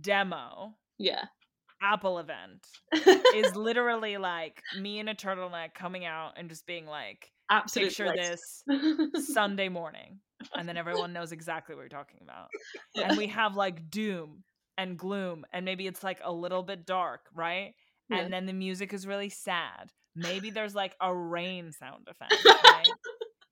[0.00, 1.24] demo yeah.
[1.80, 2.66] Apple event
[3.34, 8.12] is literally like me in a turtleneck coming out and just being like, Absolute picture
[8.12, 8.62] bliss.
[8.66, 10.18] this Sunday morning,
[10.54, 12.48] and then everyone knows exactly what you're talking about.
[12.94, 13.08] Yeah.
[13.08, 14.42] And we have like doom
[14.76, 17.74] and gloom, and maybe it's like a little bit dark, right?
[18.08, 18.18] Yeah.
[18.18, 19.92] And then the music is really sad.
[20.16, 22.88] Maybe there's like a rain sound effect, right?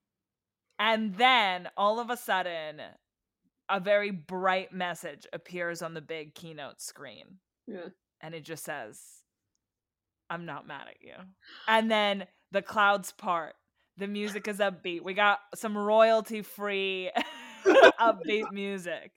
[0.78, 2.80] and then all of a sudden,
[3.68, 7.88] a very bright message appears on the big keynote screen yeah.
[8.20, 9.00] and it just says,
[10.30, 11.14] I'm not mad at you.
[11.68, 13.54] And then the clouds part.
[13.96, 15.02] The music is upbeat.
[15.02, 17.10] We got some royalty free
[17.66, 19.12] upbeat music.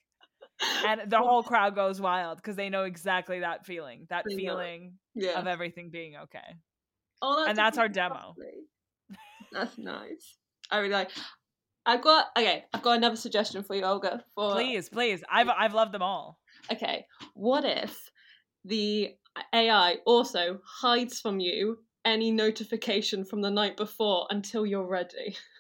[0.85, 4.97] And the whole crowd goes wild because they know exactly that feeling, that They feeling
[5.15, 5.39] Yeah.
[5.39, 6.55] of everything being okay.
[7.21, 8.35] Oh, and that's our demo.
[9.51, 10.37] That's nice.
[10.69, 11.09] I really like.
[11.85, 12.65] I've got okay.
[12.73, 14.23] I've got another suggestion for you, Olga.
[14.35, 15.23] For Please, please.
[15.29, 16.39] I've I've loved them all.
[16.71, 17.97] okay, what if
[18.65, 19.15] the
[19.53, 25.35] AI also hides from you any notification from the night before until you're ready?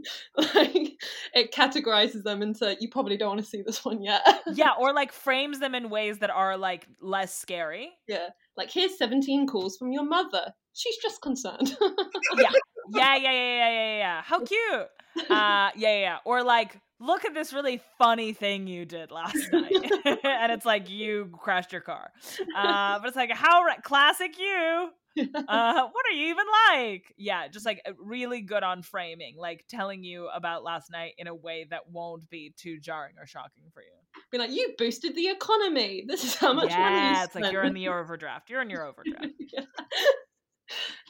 [0.36, 1.00] like
[1.34, 4.22] it categorizes them into you probably don't want to see this one yet.
[4.54, 7.90] yeah, or like frames them in ways that are like less scary.
[8.08, 8.28] yeah.
[8.56, 10.52] Like here's 17 calls from your mother.
[10.72, 11.76] She's just concerned.
[12.38, 12.50] Yeah,
[12.92, 14.22] yeah, yeah, yeah, yeah, yeah, yeah.
[14.22, 14.88] How cute.
[15.16, 16.16] Uh, yeah, yeah, yeah.
[16.24, 19.72] Or like, look at this really funny thing you did last night,
[20.04, 22.12] and it's like you crashed your car.
[22.56, 24.88] Uh, but it's like how ra- classic you.
[25.18, 27.12] Uh, what are you even like?
[27.18, 31.34] Yeah, just like really good on framing, like telling you about last night in a
[31.34, 33.88] way that won't be too jarring or shocking for you.
[34.30, 36.04] Be like, you boosted the economy.
[36.06, 38.48] This is how much money yeah, it's like you're in the overdraft.
[38.48, 39.26] You're in your overdraft.
[39.52, 39.64] yeah.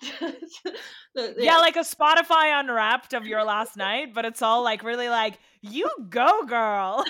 [1.14, 5.08] The- yeah, like a Spotify unwrapped of your last night, but it's all like really
[5.08, 7.04] like, you go, girl.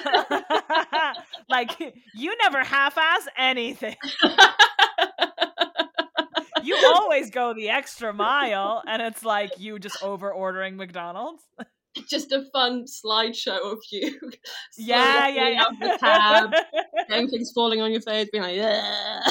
[1.50, 1.70] like,
[2.14, 3.96] you never half ass anything.
[6.62, 11.42] You always go the extra mile, and it's like you just over ordering McDonald's.
[12.08, 14.18] just a fun slideshow of you.
[14.76, 16.52] Yeah, yeah, getting out the cab,
[17.08, 19.22] getting things falling on your face, being like, yeah.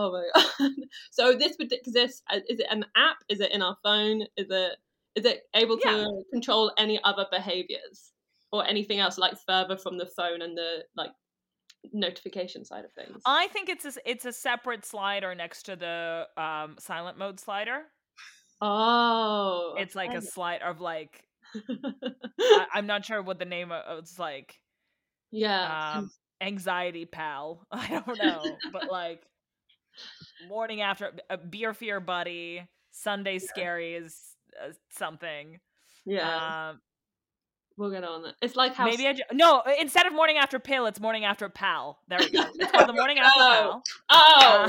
[0.00, 0.72] Oh my god.
[1.10, 2.22] So this would exist.
[2.48, 3.18] Is it an app?
[3.28, 4.22] Is it in our phone?
[4.36, 4.76] Is it
[5.14, 6.06] is it able to Yeah.
[6.32, 8.12] control any other behaviors
[8.52, 11.10] or anything else like further from the phone and the like
[11.92, 13.22] notification side of things?
[13.24, 17.82] I think it's a, it's a separate slider next to the um, silent mode slider.
[18.60, 20.26] oh, It's like a okay.
[20.26, 21.28] slide of like
[22.52, 24.60] I, I'm not sure what the name of it's like.
[25.30, 25.96] yeah.
[25.98, 26.10] Um,
[26.40, 27.66] anxiety pal.
[27.70, 29.26] I don't know, but like
[30.48, 32.66] morning after a beer fear buddy.
[32.92, 34.16] Sunday scary is
[34.62, 35.60] uh, something.
[36.04, 36.70] yeah.
[36.70, 36.80] Um,
[37.76, 38.34] we'll get on that.
[38.42, 39.62] It's like how maybe I ju- no.
[39.80, 41.98] Instead of morning after pill, it's morning after pal.
[42.08, 42.44] There we go.
[42.58, 43.82] It's called the morning after Oh.
[44.10, 44.68] pal.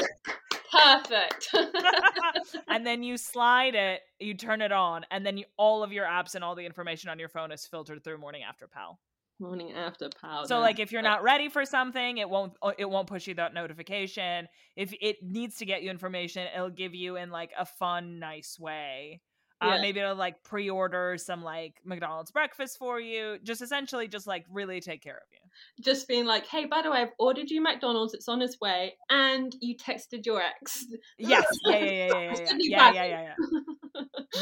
[0.73, 1.49] Oh, perfect.
[2.67, 6.05] and then you slide it, you turn it on, and then you, all of your
[6.05, 8.99] apps and all the information on your phone is filtered through Morning After Pal.
[9.41, 10.47] Morning after powder.
[10.47, 13.33] So like if you're not ready for something, it won't uh, it won't push you
[13.35, 14.47] that notification.
[14.75, 18.59] If it needs to get you information, it'll give you in like a fun, nice
[18.59, 19.21] way.
[19.61, 23.37] Uh, maybe it'll like pre-order some like McDonald's breakfast for you.
[23.43, 25.83] Just essentially, just like really take care of you.
[25.83, 28.95] just being like, hey, by the way, I've ordered you McDonald's, it's on its way,
[29.11, 30.85] and you texted your ex.
[31.19, 33.33] Yes, yeah, yeah, yeah, yeah, yeah, Send me yeah, yeah, yeah, yeah, yeah,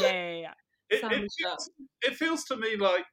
[0.00, 0.52] yeah, yeah.
[0.88, 1.70] It, it, feels,
[2.02, 3.04] it feels to me like,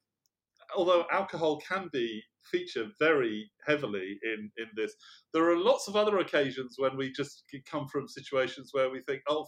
[0.75, 4.93] although alcohol can be featured very heavily in, in this,
[5.33, 9.21] there are lots of other occasions when we just come from situations where we think,
[9.27, 9.47] oh,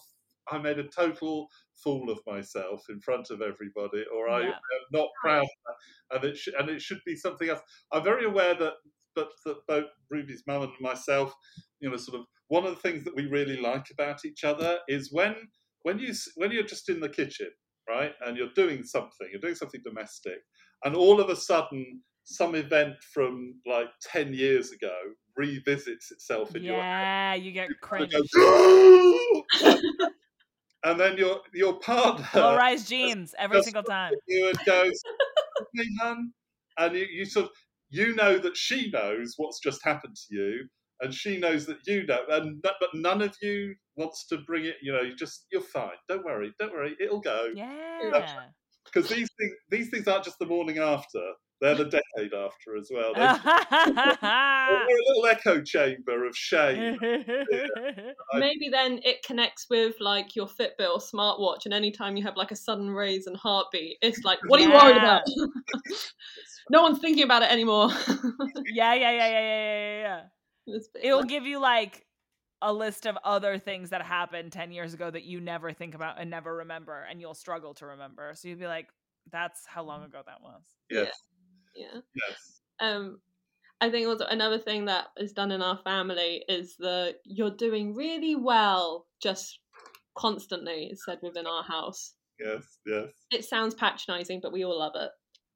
[0.52, 1.48] I made a total
[1.84, 4.54] fool of myself in front of everybody, or I am
[4.92, 7.60] not proud, of that, and it sh- and it should be something else.
[7.92, 8.74] I'm very aware that,
[9.16, 11.34] but that both Ruby's mum and myself,
[11.80, 14.80] you know, sort of one of the things that we really like about each other
[14.88, 15.36] is when
[15.84, 17.50] when you when you're just in the kitchen,
[17.88, 20.40] right, and you're doing something, you're doing something domestic,
[20.84, 24.96] and all of a sudden some event from like 10 years ago
[25.36, 27.08] revisits itself in your head.
[27.08, 28.12] Yeah, you get and cringe.
[28.12, 29.44] goes, "Oh!"
[30.84, 34.22] and then your your partner Low rise jeans every single time.
[34.28, 35.02] you and goes,
[35.76, 36.34] "Hey, hun,"
[36.78, 37.52] and you, you sort of
[37.90, 40.70] you know that she knows what's just happened to you,
[41.02, 44.66] and she knows that you know, and but but none of you wants to bring
[44.66, 44.78] it.
[44.82, 45.98] You know, you just you're fine.
[46.08, 46.54] Don't worry.
[46.60, 46.96] Don't worry.
[47.00, 48.52] It'll go Yeah.
[48.94, 51.20] Because these things these things aren't just the morning after;
[51.62, 53.14] they're the decade after as well.
[53.14, 53.22] They,
[53.94, 56.98] they're a little echo chamber of shame.
[57.04, 62.38] I- Maybe then it connects with like your Fitbit or smartwatch, and anytime you have
[62.38, 65.22] like a sudden raise and heartbeat, it's like, what are you worried about?
[66.70, 67.90] no one's thinking about it anymore.
[68.66, 70.22] yeah, yeah, yeah, yeah, yeah, yeah,
[70.68, 70.80] yeah.
[71.02, 72.06] It'll give you like
[72.62, 76.20] a list of other things that happened 10 years ago that you never think about
[76.20, 78.32] and never remember and you'll struggle to remember.
[78.36, 78.88] So you'd be like,
[79.32, 80.64] that's how long ago that was.
[80.90, 81.12] Yes,
[81.76, 82.02] yeah.
[82.16, 82.62] yes.
[82.80, 83.20] um
[83.82, 87.96] I think also another thing that is done in our family is the you're doing
[87.96, 89.60] really well just
[90.18, 92.14] constantly is said within our house.
[92.40, 93.10] Yes, yes.
[93.32, 95.12] It sounds patronizing, but we all love it.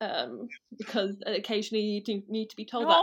[0.06, 0.47] Um
[0.78, 3.01] because occasionally you do need to be told that.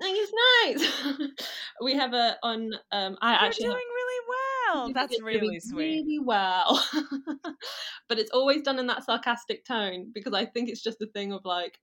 [0.00, 1.30] Aw, I think it's nice.
[1.82, 4.92] we have a on um I you're actually doing have- really well.
[4.92, 6.04] That's really sweet.
[6.04, 6.84] Really well.
[8.08, 11.32] but it's always done in that sarcastic tone because I think it's just a thing
[11.32, 11.78] of like,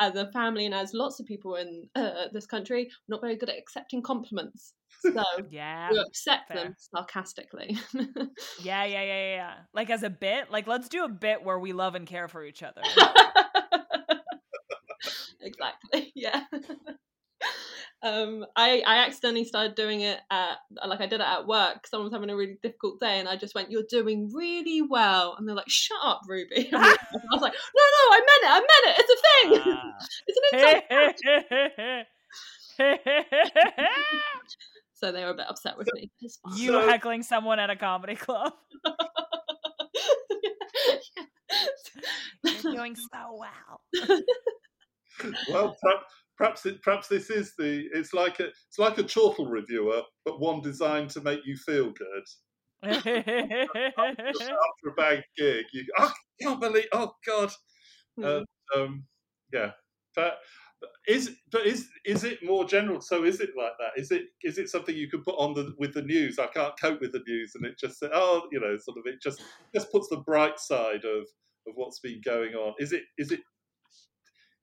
[0.00, 3.36] as a family and as lots of people in uh, this country, we're not very
[3.36, 4.72] good at accepting compliments.
[5.02, 5.90] So Yeah.
[5.90, 6.64] we accept fair.
[6.64, 7.76] them sarcastically.
[8.62, 9.54] Yeah, yeah, yeah, yeah, yeah.
[9.74, 12.44] Like as a bit, like let's do a bit where we love and care for
[12.44, 12.82] each other.
[15.40, 16.12] exactly.
[16.14, 16.42] Yeah.
[18.00, 21.86] Um, I, I accidentally started doing it at like I did it at work.
[21.86, 25.34] Someone was having a really difficult day, and I just went, "You're doing really well,"
[25.36, 26.96] and they're like, "Shut up, Ruby." I
[27.32, 28.50] was like, "No, no, I meant it.
[28.50, 28.96] I meant it.
[29.00, 29.50] It's a thing.
[30.28, 30.44] it's an
[31.98, 32.06] insult."
[35.00, 36.10] So they were a bit upset with me.
[36.56, 38.52] You So- heckling someone at a comedy club.
[42.44, 43.80] You're doing so well.
[45.50, 45.76] Well,
[46.38, 47.88] perhaps, it, perhaps this is the.
[47.92, 51.92] It's like a it's like a chortle reviewer, but one designed to make you feel
[51.92, 52.24] good.
[52.84, 53.08] After
[54.88, 56.86] a bad gig, you oh, I can't believe.
[56.92, 57.50] Oh God.
[58.16, 58.42] Hmm.
[58.76, 59.04] Um,
[59.52, 59.72] yeah,
[60.14, 60.38] but
[61.06, 63.00] is but is is it more general?
[63.00, 64.00] So is it like that?
[64.00, 66.38] Is it is it something you can put on the with the news?
[66.38, 69.20] I can't cope with the news, and it just oh, you know, sort of it
[69.22, 69.42] just
[69.74, 71.22] just puts the bright side of
[71.66, 72.74] of what's been going on.
[72.78, 73.40] Is it is it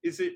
[0.04, 0.34] is it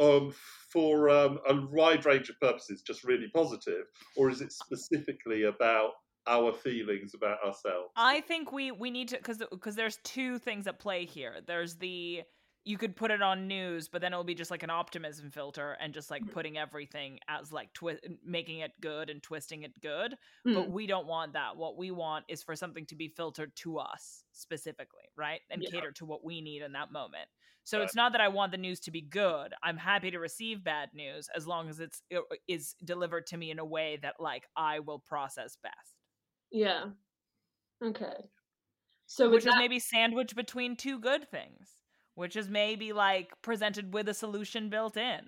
[0.00, 0.34] um
[0.72, 3.86] for um, a wide range of purposes just really positive,
[4.16, 5.90] or is it specifically about
[6.26, 7.90] our feelings about ourselves?
[7.96, 11.36] I think we we need to because because there's two things at play here.
[11.46, 12.22] There's the
[12.64, 15.72] you could put it on news, but then it'll be just like an optimism filter
[15.80, 20.16] and just like putting everything as like twist, making it good and twisting it good.
[20.52, 20.70] But Mm.
[20.70, 21.56] we don't want that.
[21.56, 25.40] What we want is for something to be filtered to us specifically, right?
[25.50, 25.70] And Yeah.
[25.70, 27.28] cater to what we need in that moment.
[27.64, 27.82] So Right.
[27.82, 29.54] it's not that I want the news to be good.
[29.62, 33.50] I'm happy to receive bad news as long as it's it is delivered to me
[33.50, 35.94] in a way that like I will process best.
[36.50, 36.90] Yeah.
[37.82, 38.30] Okay.
[39.06, 41.79] So which is that, maybe sandwiched between two good things,
[42.14, 45.20] which is maybe like presented with a solution built in.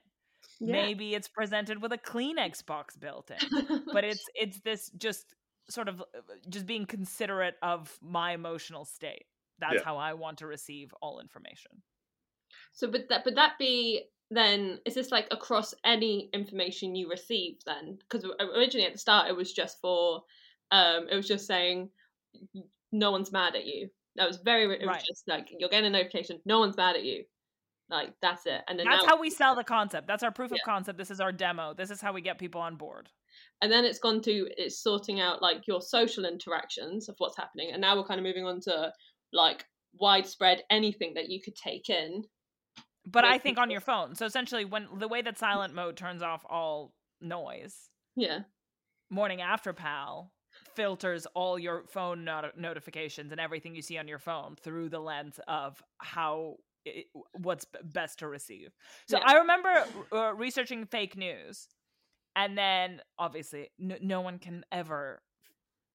[0.60, 0.72] yeah.
[0.72, 3.82] Maybe it's presented with a Kleenex box built in.
[3.92, 5.34] But it's it's this just
[5.70, 6.04] sort of uh,
[6.48, 9.26] just being considerate of my emotional state.
[9.58, 9.84] That's Yeah.
[9.84, 11.82] how I want to receive all information.
[12.72, 14.80] so would that would that be then?
[14.86, 17.98] Is this like across any information you receive then?
[18.00, 20.24] Because originally at the start it was just for,
[20.70, 21.90] um, it was just saying
[22.90, 23.88] no one's mad at you.
[24.16, 24.64] That was very.
[24.64, 25.04] It was Right.
[25.06, 26.40] just like you're getting a notification.
[26.44, 27.24] No one's mad at you.
[27.88, 28.62] Like that's it.
[28.68, 30.06] And then That's now, how we sell the concept.
[30.06, 30.96] That's our proof of concept.
[30.98, 31.74] This is our demo.
[31.74, 33.08] This is how we get people on board.
[33.62, 37.70] and then it's gone to it's sorting out like your social interactions of what's happening
[37.72, 38.92] and now we're kind of moving on to
[39.32, 39.64] like
[39.98, 42.22] widespread anything that you could take in
[43.06, 44.14] But I think on your phone.
[44.14, 48.40] So essentially when the way that silent mode turns off all noise yeah
[49.10, 50.32] Morning After Pal
[50.74, 54.98] filters all your phone not- notifications and everything you see on your phone through the
[55.00, 58.70] lens of how it, what's best to receive.
[59.08, 59.24] So Yeah.
[59.26, 61.68] I remember uh, researching fake news,
[62.34, 65.22] and then obviously no, no one can ever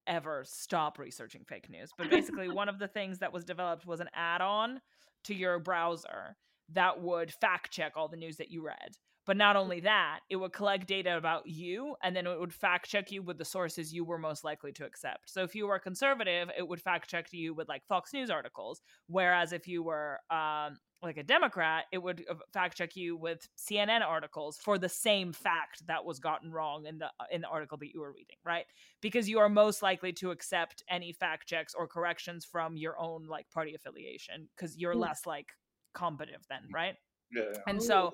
[0.05, 1.89] ever stop researching fake news.
[1.97, 4.79] But basically, one of the things that was developed was an add-on
[5.25, 6.37] to your browser
[6.73, 8.95] that would fact check all the news that you read.
[9.27, 12.89] But not only that, it would collect data about you and then it would fact
[12.89, 15.29] check you with the sources you were most likely to accept.
[15.29, 18.81] So if you were conservative, it would fact check you with like Fox News articles.
[19.07, 23.47] Whereas if you were um, like a Democrat, it would uh, fact check you with
[23.57, 27.47] CNN articles for the same fact that was gotten wrong in the uh, in the
[27.49, 28.65] article that you were reading, right?
[29.01, 33.27] Because you are most likely to accept any fact checks or corrections from your own
[33.27, 35.01] like party affiliation because you're Mm.
[35.01, 35.49] less like
[35.93, 36.95] combative then, right?
[37.31, 37.43] Yeah.
[37.67, 38.13] And so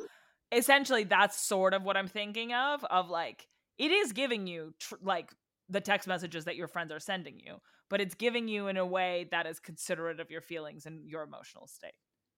[0.56, 3.48] essentially that's sort of what I'm thinking of of like
[3.78, 5.32] it is giving you tr- like
[5.70, 7.56] the text messages that your friends are sending you,
[7.90, 11.24] but it's giving you in a way that is considerate of your feelings and your
[11.24, 11.94] emotional state.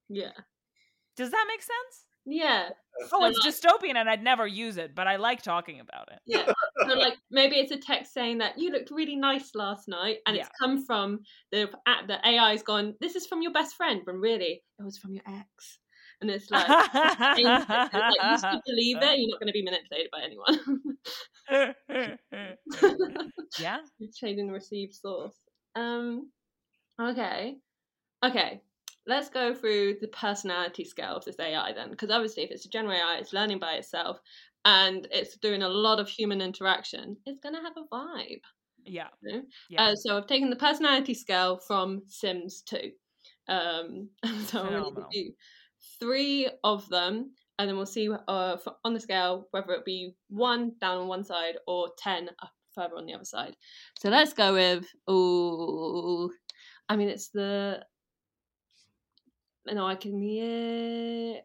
[0.10, 0.32] Yeah.
[1.18, 2.06] Does that make sense?
[2.28, 2.70] Yeah.
[3.02, 6.12] Oh, So, it's like- dystopian and I'd never use it, but I like talking about
[6.12, 6.20] it.
[6.26, 6.52] Yeah.
[6.88, 10.36] So like maybe it's a text saying that you looked really nice last night, and
[10.38, 11.20] it's come from
[11.52, 12.96] the at the AI's gone.
[13.00, 15.80] This is from your best friend, when really it was from your ex,
[16.22, 16.68] and it's like.
[17.36, 17.70] changed it.
[17.70, 20.60] It's like you still believe it, you're not going to be manipulated by anyone.
[23.60, 23.78] yeah.
[24.00, 25.36] You're changing the received source.
[25.76, 26.32] Um,
[27.00, 27.58] okay,
[28.24, 28.62] okay.
[29.08, 32.70] Let's go through the personality scale of this AI then, because obviously, if it's a
[32.70, 34.18] general AI, it's learning by itself,
[34.64, 37.16] and it's doing a lot of human interaction.
[37.28, 38.42] It's going to have a vibe.
[38.84, 39.10] Yeah.
[39.22, 39.44] you know?
[39.70, 39.84] Yeah.
[39.84, 42.92] Uh, so I've taken the personality scale from Sims 2.
[43.48, 44.10] Um,
[44.48, 45.34] so I'm going to give you
[46.00, 50.16] three of them, and then we'll see uh, for, on the scale whether it be
[50.30, 53.56] one down on one side or 10 up further on the other side.
[53.98, 56.32] So let's go with, oh,
[56.90, 57.84] I mean, it's the.
[59.66, 60.22] No, I can.
[60.22, 61.40] Yeah.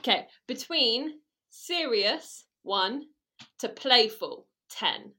[0.00, 1.14] Okay, between
[1.48, 3.04] serious, one,
[3.60, 5.12] to playful, 10.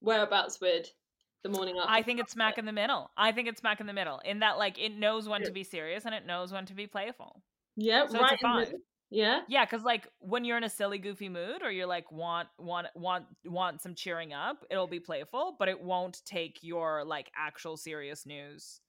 [0.00, 0.88] Whereabouts would
[1.42, 1.90] the morning after?
[1.90, 3.10] I think it's smack in the middle.
[3.16, 5.64] I think it's smack in the middle in that like it knows when to be
[5.64, 7.42] serious and it knows when to be playful.
[7.80, 8.26] Yeah, So right.
[8.30, 11.86] it's the Yeah, Yeah, because like when you're in a silly, goofy mood, or you're
[11.86, 16.62] like want want want want some cheering up, it'll be playful, but it won't take
[16.62, 18.80] your like actual serious news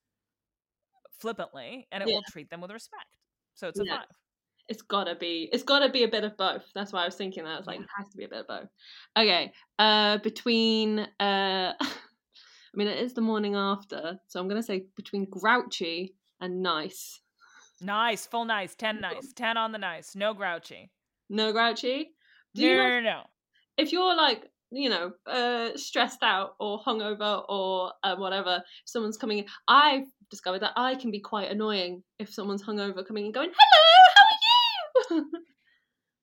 [1.11, 2.15] flippantly, and it Yeah.
[2.15, 3.17] will treat them with respect.
[3.53, 3.97] So it's a Yeah.
[3.97, 4.07] five.
[4.69, 5.49] it's gotta be.
[5.53, 6.71] It's gotta be a bit of both.
[6.75, 7.55] That's why I was thinking that.
[7.55, 8.69] I was like, it has to be a bit of both.
[9.17, 9.53] Okay.
[9.79, 11.07] Uh, between uh,
[11.79, 17.20] I mean, it is the morning after, so I'm gonna say between grouchy and nice.
[17.81, 20.91] Nice, full nice, ten nice, ten on the nice, no grouchy.
[21.29, 22.11] No grouchy.
[22.55, 23.23] Do No, you no, know, no, no.
[23.77, 29.17] if you're like you know uh stressed out or hungover or uh, whatever if someone's
[29.17, 33.33] coming in i've discovered that i can be quite annoying if someone's hungover coming and
[33.33, 35.31] going hello how are you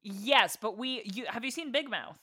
[0.03, 2.17] Yes, but we you have you seen Big Mouth?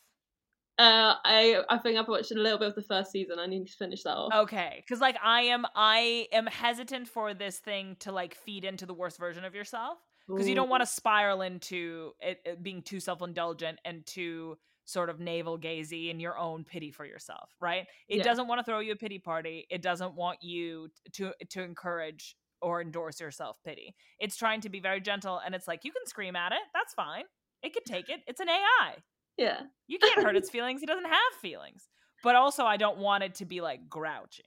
[0.77, 3.39] Uh, I I think I've watched a little bit of the first season.
[3.39, 4.33] I need to finish that off.
[4.33, 8.85] Okay, because like I am, I am hesitant for this thing to like feed into
[8.87, 9.99] the worst version of yourself
[10.33, 15.09] because you don't want to spiral into it, it being too self-indulgent and too sort
[15.09, 17.87] of navel gazy in your own pity for yourself, right?
[18.07, 18.23] It Yeah.
[18.23, 19.67] doesn't want to throw you a pity party.
[19.69, 23.95] It doesn't want you to to encourage or endorse your self pity.
[24.19, 26.61] It's trying to be very gentle, and it's like you can scream at it.
[26.73, 27.25] That's fine.
[27.61, 28.21] It could take it.
[28.27, 29.03] It's an AI.
[29.37, 29.61] Yeah.
[29.87, 30.81] You can't hurt its feelings.
[30.81, 31.87] It doesn't have feelings.
[32.23, 34.43] But also, I don't want it to be like grouchy,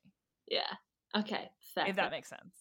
[0.50, 0.72] Yeah.
[1.16, 1.48] Okay.
[1.74, 1.86] Fair.
[1.86, 2.54] if that makes sense.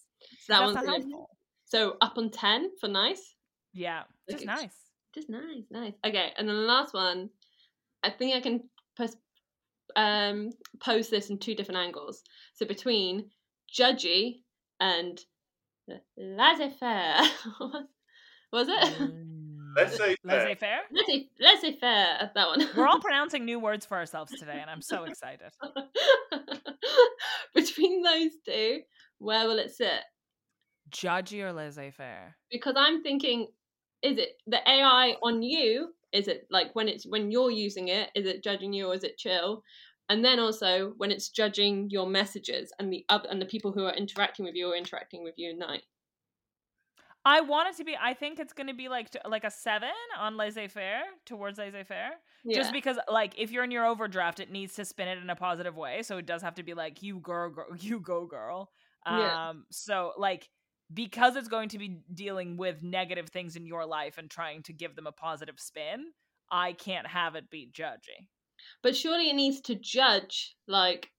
[0.45, 1.29] so that one's helpful.
[1.65, 3.35] So up on ten for nice.
[3.73, 4.45] Yeah, just Okay.
[4.45, 4.75] nice.
[5.13, 5.93] Just nice, nice.
[6.05, 7.29] Okay, and then the last one,
[8.03, 9.17] I think I can pos-
[9.95, 12.21] um pose this in two different angles.
[12.53, 13.29] So between
[13.73, 14.43] judgy
[14.79, 15.19] and
[16.17, 17.21] laissez-faire.
[18.51, 18.97] was it?
[18.97, 19.05] Say
[19.77, 20.81] Laissez faire.
[20.91, 22.17] Laissez laissez-faire.
[22.19, 22.67] At that one.
[22.75, 25.51] We're all pronouncing new words for ourselves today, and I'm so excited.
[27.55, 28.81] between those two.
[29.19, 30.01] Where will it sit?
[30.89, 32.35] Judgy or laissez faire?
[32.51, 33.47] because I'm thinking,
[34.03, 35.89] is it the AI on you?
[36.13, 38.09] Is it like when it's when you're using it?
[38.15, 39.63] Is it judging you or is it chill?
[40.09, 43.83] And then also when it's judging your messages and the other and the people who
[43.83, 45.83] are interacting with you or interacting with you at night.
[47.29, 47.95] I want it to be.
[47.99, 51.83] I think it's going to be like like a seven on laissez faire towards laissez
[51.83, 52.11] faire.
[52.43, 52.55] Yeah.
[52.55, 55.35] Just because, like, if you're in your overdraft, it needs to spin it in a
[55.35, 56.03] positive way.
[56.03, 58.71] So it does have to be like you girl, girl you go girl.
[59.05, 59.51] Um, Yeah.
[59.71, 60.49] so like
[60.93, 64.73] because it's going to be dealing with negative things in your life and trying to
[64.73, 66.13] give them a positive spin,
[66.49, 68.29] I can't have it be judgy.
[68.81, 71.11] but surely it needs to judge like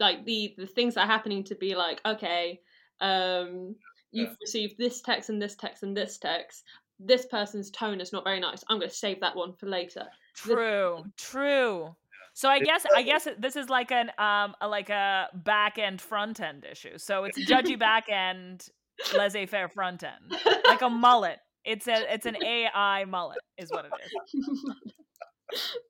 [0.00, 2.60] like the the things that are happening to be like okay
[3.00, 3.76] um
[4.12, 4.36] you've Yeah.
[4.40, 6.64] received this text and this text and this text
[7.00, 10.06] this person's tone is not very nice i'm going to save that one for later
[10.34, 11.94] True, true.
[12.34, 16.00] So I guess I guess this is like an um a, like a back end
[16.00, 16.98] front end issue.
[16.98, 18.68] So it's judgy back end,
[19.16, 20.34] laissez faire front end,
[20.66, 21.38] like a mullet.
[21.64, 24.72] It's a it's an AI mullet, is what it is.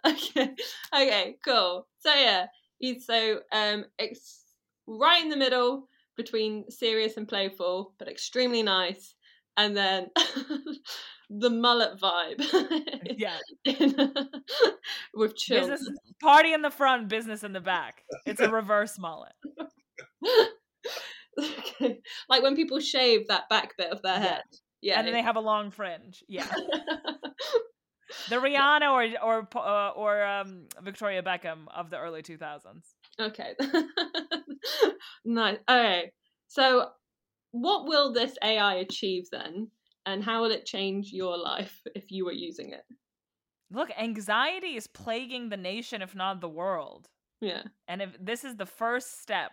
[0.06, 0.50] okay.
[0.94, 1.36] Okay.
[1.44, 1.86] Cool.
[2.00, 2.46] So yeah,
[2.78, 4.42] he's so um ex-
[4.86, 9.14] right in the middle between serious and playful, but extremely nice,
[9.56, 10.10] and then
[11.30, 12.42] the mullet vibe.
[13.18, 13.38] Yeah.
[15.14, 15.60] with chill.
[15.60, 15.88] Business
[16.22, 18.02] party in the front, business in the back.
[18.26, 19.32] It's a reverse mullet.
[21.38, 22.00] okay.
[22.28, 24.20] Like when people shave that back bit of their Yeah.
[24.20, 24.42] head.
[24.80, 24.98] Yeah.
[24.98, 26.24] And then they have a long fringe.
[26.28, 26.46] Yeah.
[28.28, 32.94] The Rihanna or or uh, or um, Victoria Beckham of the early 2000s.
[33.20, 33.54] okay.
[35.24, 35.58] nice.
[35.68, 36.10] Okay.
[36.48, 36.88] So
[37.52, 39.68] what will this AI achieve then?
[40.04, 42.84] And how will it change your life if you were using it?
[43.70, 47.08] Look, anxiety is plaguing the nation if not the world.
[47.40, 47.62] Yeah.
[47.88, 49.52] And if this is the first step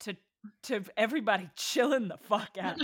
[0.00, 0.16] to
[0.64, 2.78] to everybody chilling the fuck out.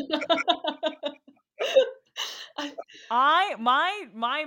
[3.11, 4.45] I my my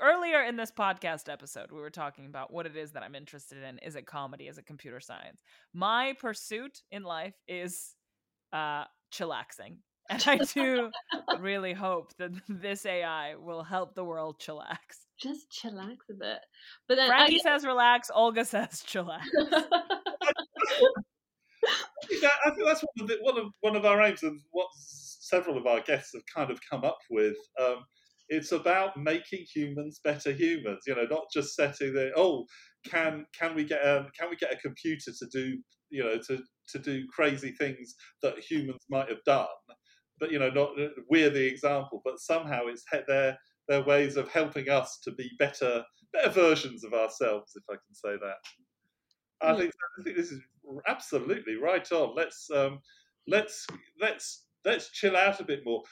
[0.00, 3.62] earlier in this podcast episode we were talking about what it is that I'm interested
[3.62, 3.78] in.
[3.78, 4.48] Is it comedy?
[4.48, 5.42] Is it computer science?
[5.74, 7.94] My pursuit in life is
[8.52, 9.76] uh chillaxing.
[10.10, 10.90] And I do
[11.38, 15.04] really hope that this AI will help the world chillax.
[15.18, 16.38] Just chillax a bit.
[16.88, 19.20] But then Frankie says relax, Olga says chillax.
[22.44, 25.58] I think that's one of, the, one of one of our aims, and what several
[25.58, 27.36] of our guests have kind of come up with.
[27.60, 27.84] Um,
[28.28, 30.80] it's about making humans better humans.
[30.86, 32.46] You know, not just setting the oh,
[32.86, 35.58] can can we get a can we get a computer to do
[35.90, 39.46] you know to to do crazy things that humans might have done,
[40.20, 40.70] but you know, not
[41.08, 45.84] we're the example, but somehow it's their their ways of helping us to be better
[46.12, 48.36] better versions of ourselves, if I can say that.
[49.40, 49.56] I Yeah.
[49.56, 50.40] think I think this is
[50.86, 52.14] absolutely right on.
[52.16, 52.80] Let's um,
[53.26, 53.66] let's
[54.00, 55.82] let's let's chill out a bit more.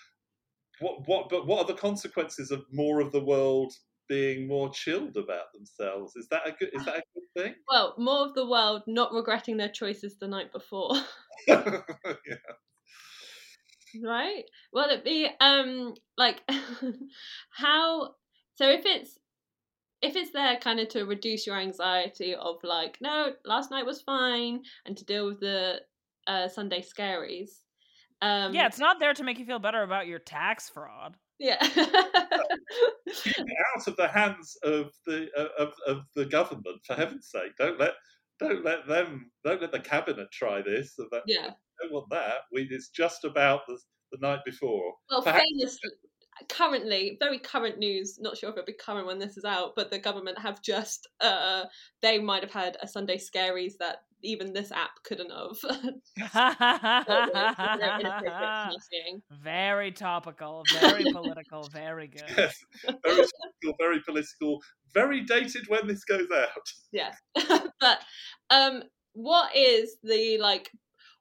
[0.81, 3.73] What what but what are the consequences of more of the world
[4.09, 6.17] being more chilled about themselves?
[6.17, 7.55] Is that a good is that a good thing?
[7.71, 10.93] well, more of the world not regretting their choices the night before.
[11.47, 11.81] yeah.
[14.03, 16.43] right well it be um like
[17.51, 18.15] how
[18.55, 19.19] so if it's
[20.03, 24.03] if it's there kind of to reduce your anxiety of like no last night was
[24.03, 25.81] fine and to deal with the
[26.27, 27.61] uh sunday scaries
[28.27, 31.17] um yeah, it's not there to make you feel better about your tax fraud.
[31.39, 31.57] yeah.
[33.77, 37.53] Out of the hands of the uh, of, of the government for heaven's sake.
[37.59, 37.93] Don't let
[38.41, 41.51] don't let them don't let the cabinet try this That- yeah.
[41.81, 42.39] Don't want that.
[42.53, 43.79] We it's just about the,
[44.13, 44.95] the night before.
[45.11, 45.91] Well Perhaps- famously
[46.49, 49.91] currently very current news not sure if it'll be current when this is out but
[49.91, 51.65] the government have just uh
[52.03, 55.57] they might have had a sunday scaries that even this app couldn't have
[56.17, 59.23] Very inappropriate smoking.
[59.43, 62.25] very topical, very political, very good.
[62.37, 62.57] yes
[63.05, 63.25] very
[63.63, 64.61] political very political
[64.95, 67.17] very dated when this goes out Yes.
[67.81, 67.99] but
[68.51, 68.83] um
[69.13, 70.71] what is the like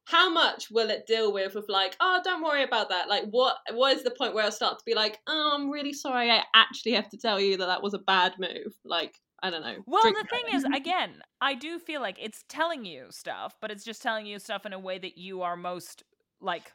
[0.06, 3.58] how much will it deal with with like oh don't worry about that like what
[3.74, 6.44] what is the point where i'll start to be like oh i'm really sorry i
[6.54, 9.76] actually have to tell you that that was a bad move like i don't know
[9.86, 13.84] Well, the thing is, again, I do feel like it's telling you stuff, but it's
[13.84, 16.04] just telling you stuff in a way that you are most
[16.42, 16.72] like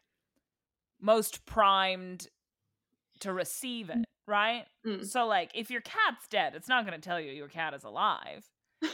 [1.01, 2.29] most primed
[3.21, 4.67] to receive it, right?
[4.87, 5.05] Mm.
[5.07, 7.85] So like if your cat's dead, it's not going to tell you your cat is
[7.85, 8.45] alive.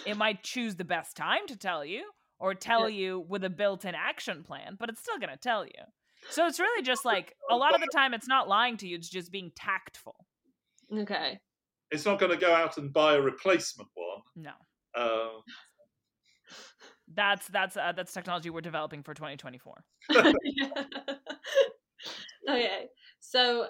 [0.04, 2.04] It might choose the best time to tell you
[2.38, 5.72] or tell you with a built-in action plan, but it's still going to tell you.
[6.30, 8.96] So it's really just like a lot of the time it's not lying to you,
[8.96, 10.26] it's just being tactful.
[10.92, 11.38] okay
[11.92, 14.50] it's not going to go out and buy a replacement one No.
[15.00, 15.42] um,
[17.14, 19.84] That's that's uh, that's technology we're developing for 2024.
[22.48, 22.86] okay
[23.20, 23.66] so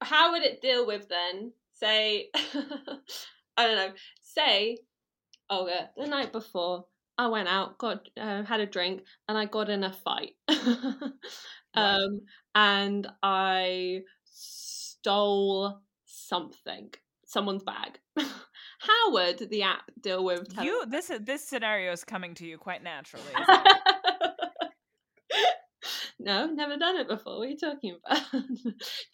[0.00, 3.92] how would it deal with then say i don't know
[4.22, 4.78] say
[5.50, 6.84] olga the night before
[7.18, 10.32] i went out got uh, had a drink and i got in a fight
[11.74, 12.20] um
[12.54, 16.90] and i stole something
[17.26, 17.98] someone's bag
[18.78, 22.56] how would the app deal with telling- You this this scenario is coming to you
[22.58, 23.24] quite naturally.
[26.18, 27.38] no, never done it before.
[27.38, 28.22] What are you talking about?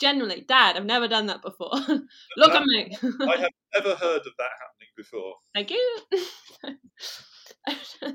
[0.00, 1.70] Generally, Dad, I've never done that before.
[2.36, 2.96] Look at me.
[3.02, 7.24] i have never heard of that happening before Thank you.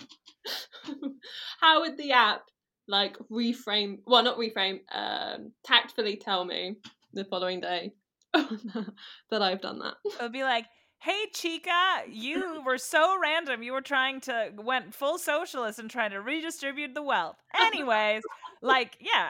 [1.60, 2.44] How would the app
[2.88, 4.00] like reframe?
[4.06, 4.80] Well, not reframe.
[4.92, 6.78] Um, tactfully tell me
[7.14, 7.94] the following day
[8.34, 9.96] that I've done that.
[10.06, 10.66] It would be like,
[11.00, 13.64] "Hey Chica, you were so random.
[13.64, 18.24] You were trying to went full socialist and trying to redistribute the wealth." Anyways,
[18.62, 19.30] like, yeah.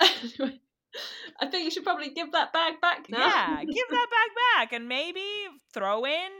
[0.00, 0.60] anyway,
[1.40, 3.18] I think you should probably give that bag back now.
[3.18, 5.22] Yeah, give that bag back and maybe
[5.72, 6.30] throw in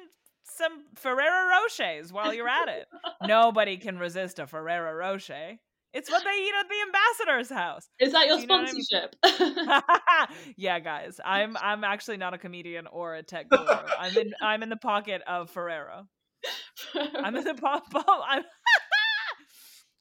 [0.57, 2.87] some Ferrero Rochers while you're at it.
[3.27, 5.59] Nobody can resist a Ferrero Rocher.
[5.93, 7.89] It's what they eat at the ambassador's house.
[7.99, 8.83] Is that your you what I mean?
[8.83, 9.17] sponsorship?
[10.57, 13.65] yeah, guys, I'm I'm actually not a comedian or a tech guru.
[13.99, 16.07] I'm in I'm in the pocket of Ferrero.
[16.95, 18.43] I'm in the po- po- I'm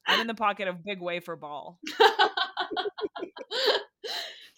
[0.06, 1.78] I'm in the pocket of Big Wafer Ball.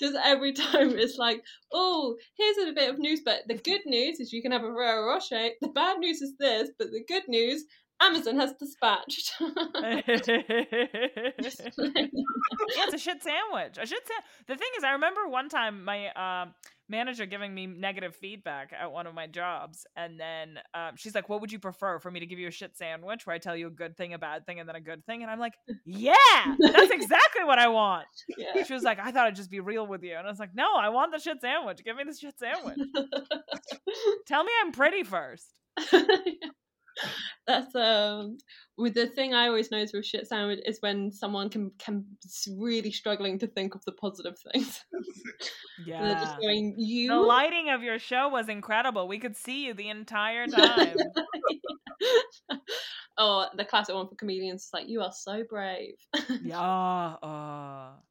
[0.00, 1.42] Just every time it's like,
[1.72, 4.66] oh, here's a bit of news, but the good news is you can have a
[4.66, 5.50] Ferrero Rocher.
[5.60, 7.64] The bad news is this, but the good news,
[8.00, 9.32] Amazon has dispatched.
[9.40, 10.02] yeah,
[12.86, 13.78] it's a shit sandwich.
[13.78, 16.54] A shit sa- The thing is, I remember one time my um
[16.88, 21.28] manager giving me negative feedback at one of my jobs, and then um, she's like,
[21.28, 23.56] "What would you prefer for me to give you a shit sandwich where I tell
[23.56, 25.54] you a good thing, a bad thing, and then a good thing?" And I'm like,
[25.84, 26.14] "Yeah,
[26.58, 28.64] that's exactly what I want." yeah.
[28.64, 30.54] She was like, "I thought I'd just be real with you," and I was like,
[30.54, 31.84] "No, I want the shit sandwich.
[31.84, 32.78] Give me the shit sandwich.
[34.26, 35.54] Tell me I'm pretty first.
[37.48, 38.36] That's um
[38.76, 42.04] with the thing I always notice with shit sandwich is when someone can can
[42.58, 44.84] really struggling to think of the positive things.
[45.86, 46.02] Yeah.
[46.02, 49.06] They're just going, The lighting of your show was incredible.
[49.06, 50.96] We could see you the entire time.
[53.18, 55.94] oh, the classic one for comedians is like, you are so brave.
[56.42, 57.14] yeah.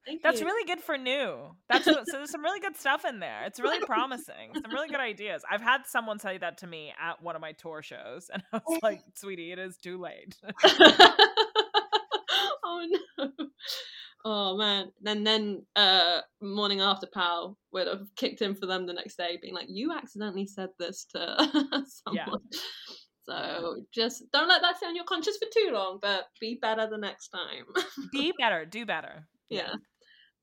[0.06, 0.46] Thank that's you.
[0.46, 1.56] really good for new.
[1.70, 3.46] That's so there's some really good stuff in there.
[3.46, 4.52] It's really promising.
[4.54, 5.44] Some really good ideas.
[5.50, 8.62] I've had someone say that to me at one of my tour shows, and I
[8.68, 10.36] was like, "Sweetie, it is too late."
[12.64, 12.88] oh
[13.18, 13.32] no.
[14.26, 14.92] Oh man.
[15.02, 19.38] Then then uh morning after pal would have kicked in for them the next day,
[19.42, 21.36] being like, You accidentally said this to
[22.06, 22.40] someone.
[22.52, 22.60] Yeah.
[23.28, 26.88] So just don't let that sit on your conscience for too long, but be better
[26.90, 27.66] the next time.
[28.14, 28.66] Be better.
[28.66, 29.28] Do better.
[29.50, 29.74] yeah.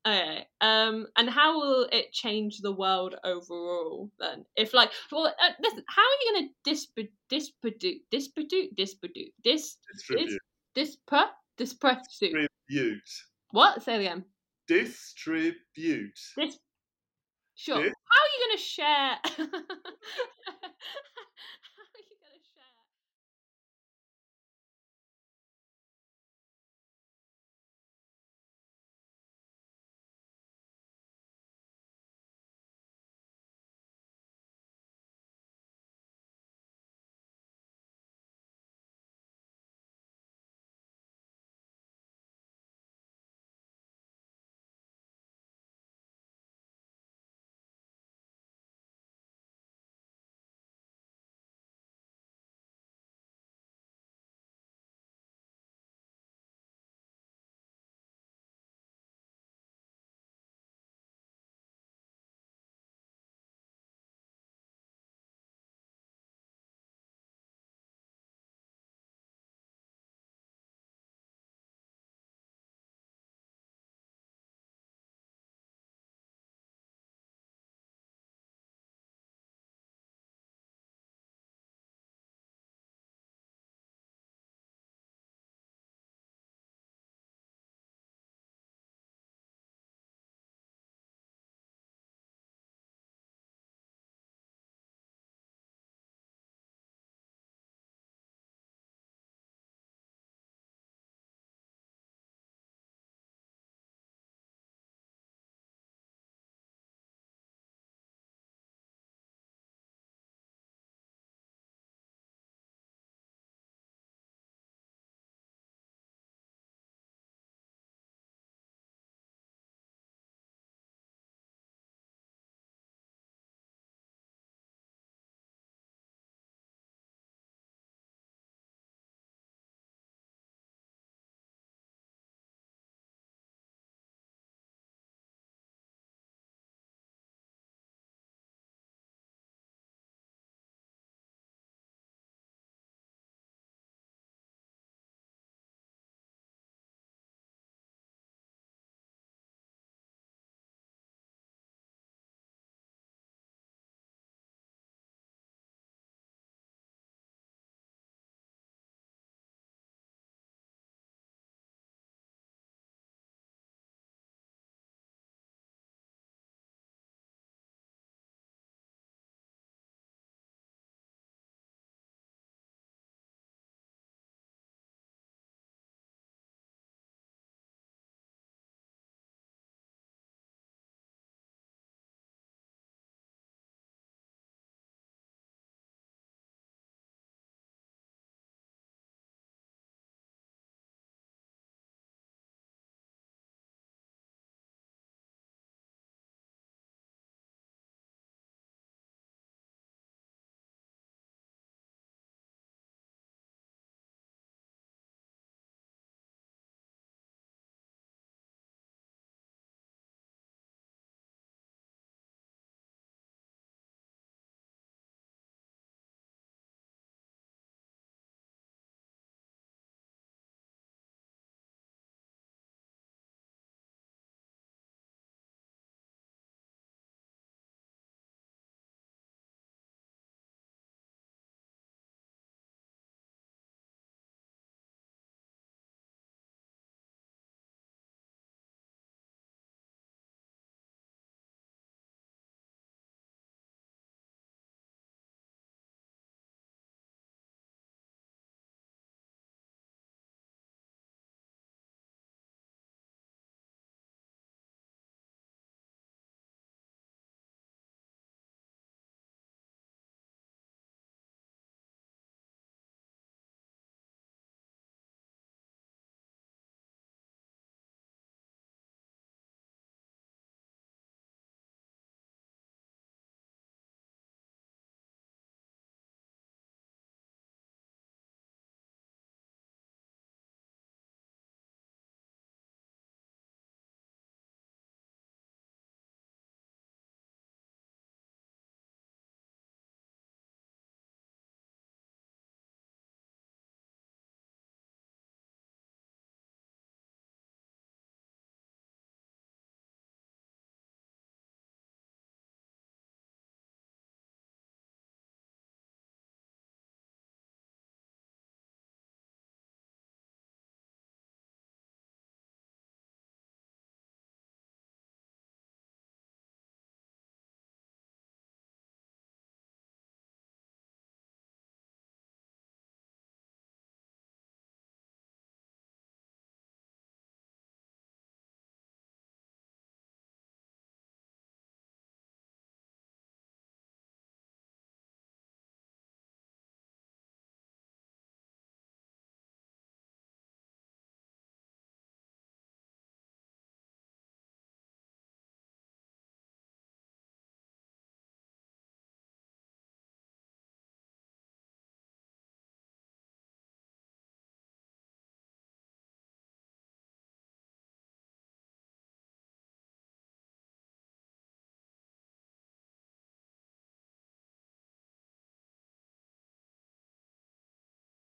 [0.07, 0.45] Okay.
[0.61, 4.45] Um, and how will it change the world overall then?
[4.55, 7.79] If like, well, uh, listen, how are you going to dispute, dispute,
[8.11, 10.39] dispute, dispute, dis, Distribute.
[10.75, 11.25] disper,
[11.57, 12.35] dispressute?
[12.69, 13.01] Distribute.
[13.49, 13.81] What?
[13.81, 14.25] Say it again.
[14.67, 15.55] Distribute.
[16.37, 16.59] This.
[17.55, 17.81] Sure.
[17.81, 19.17] Dis- How are you going to share?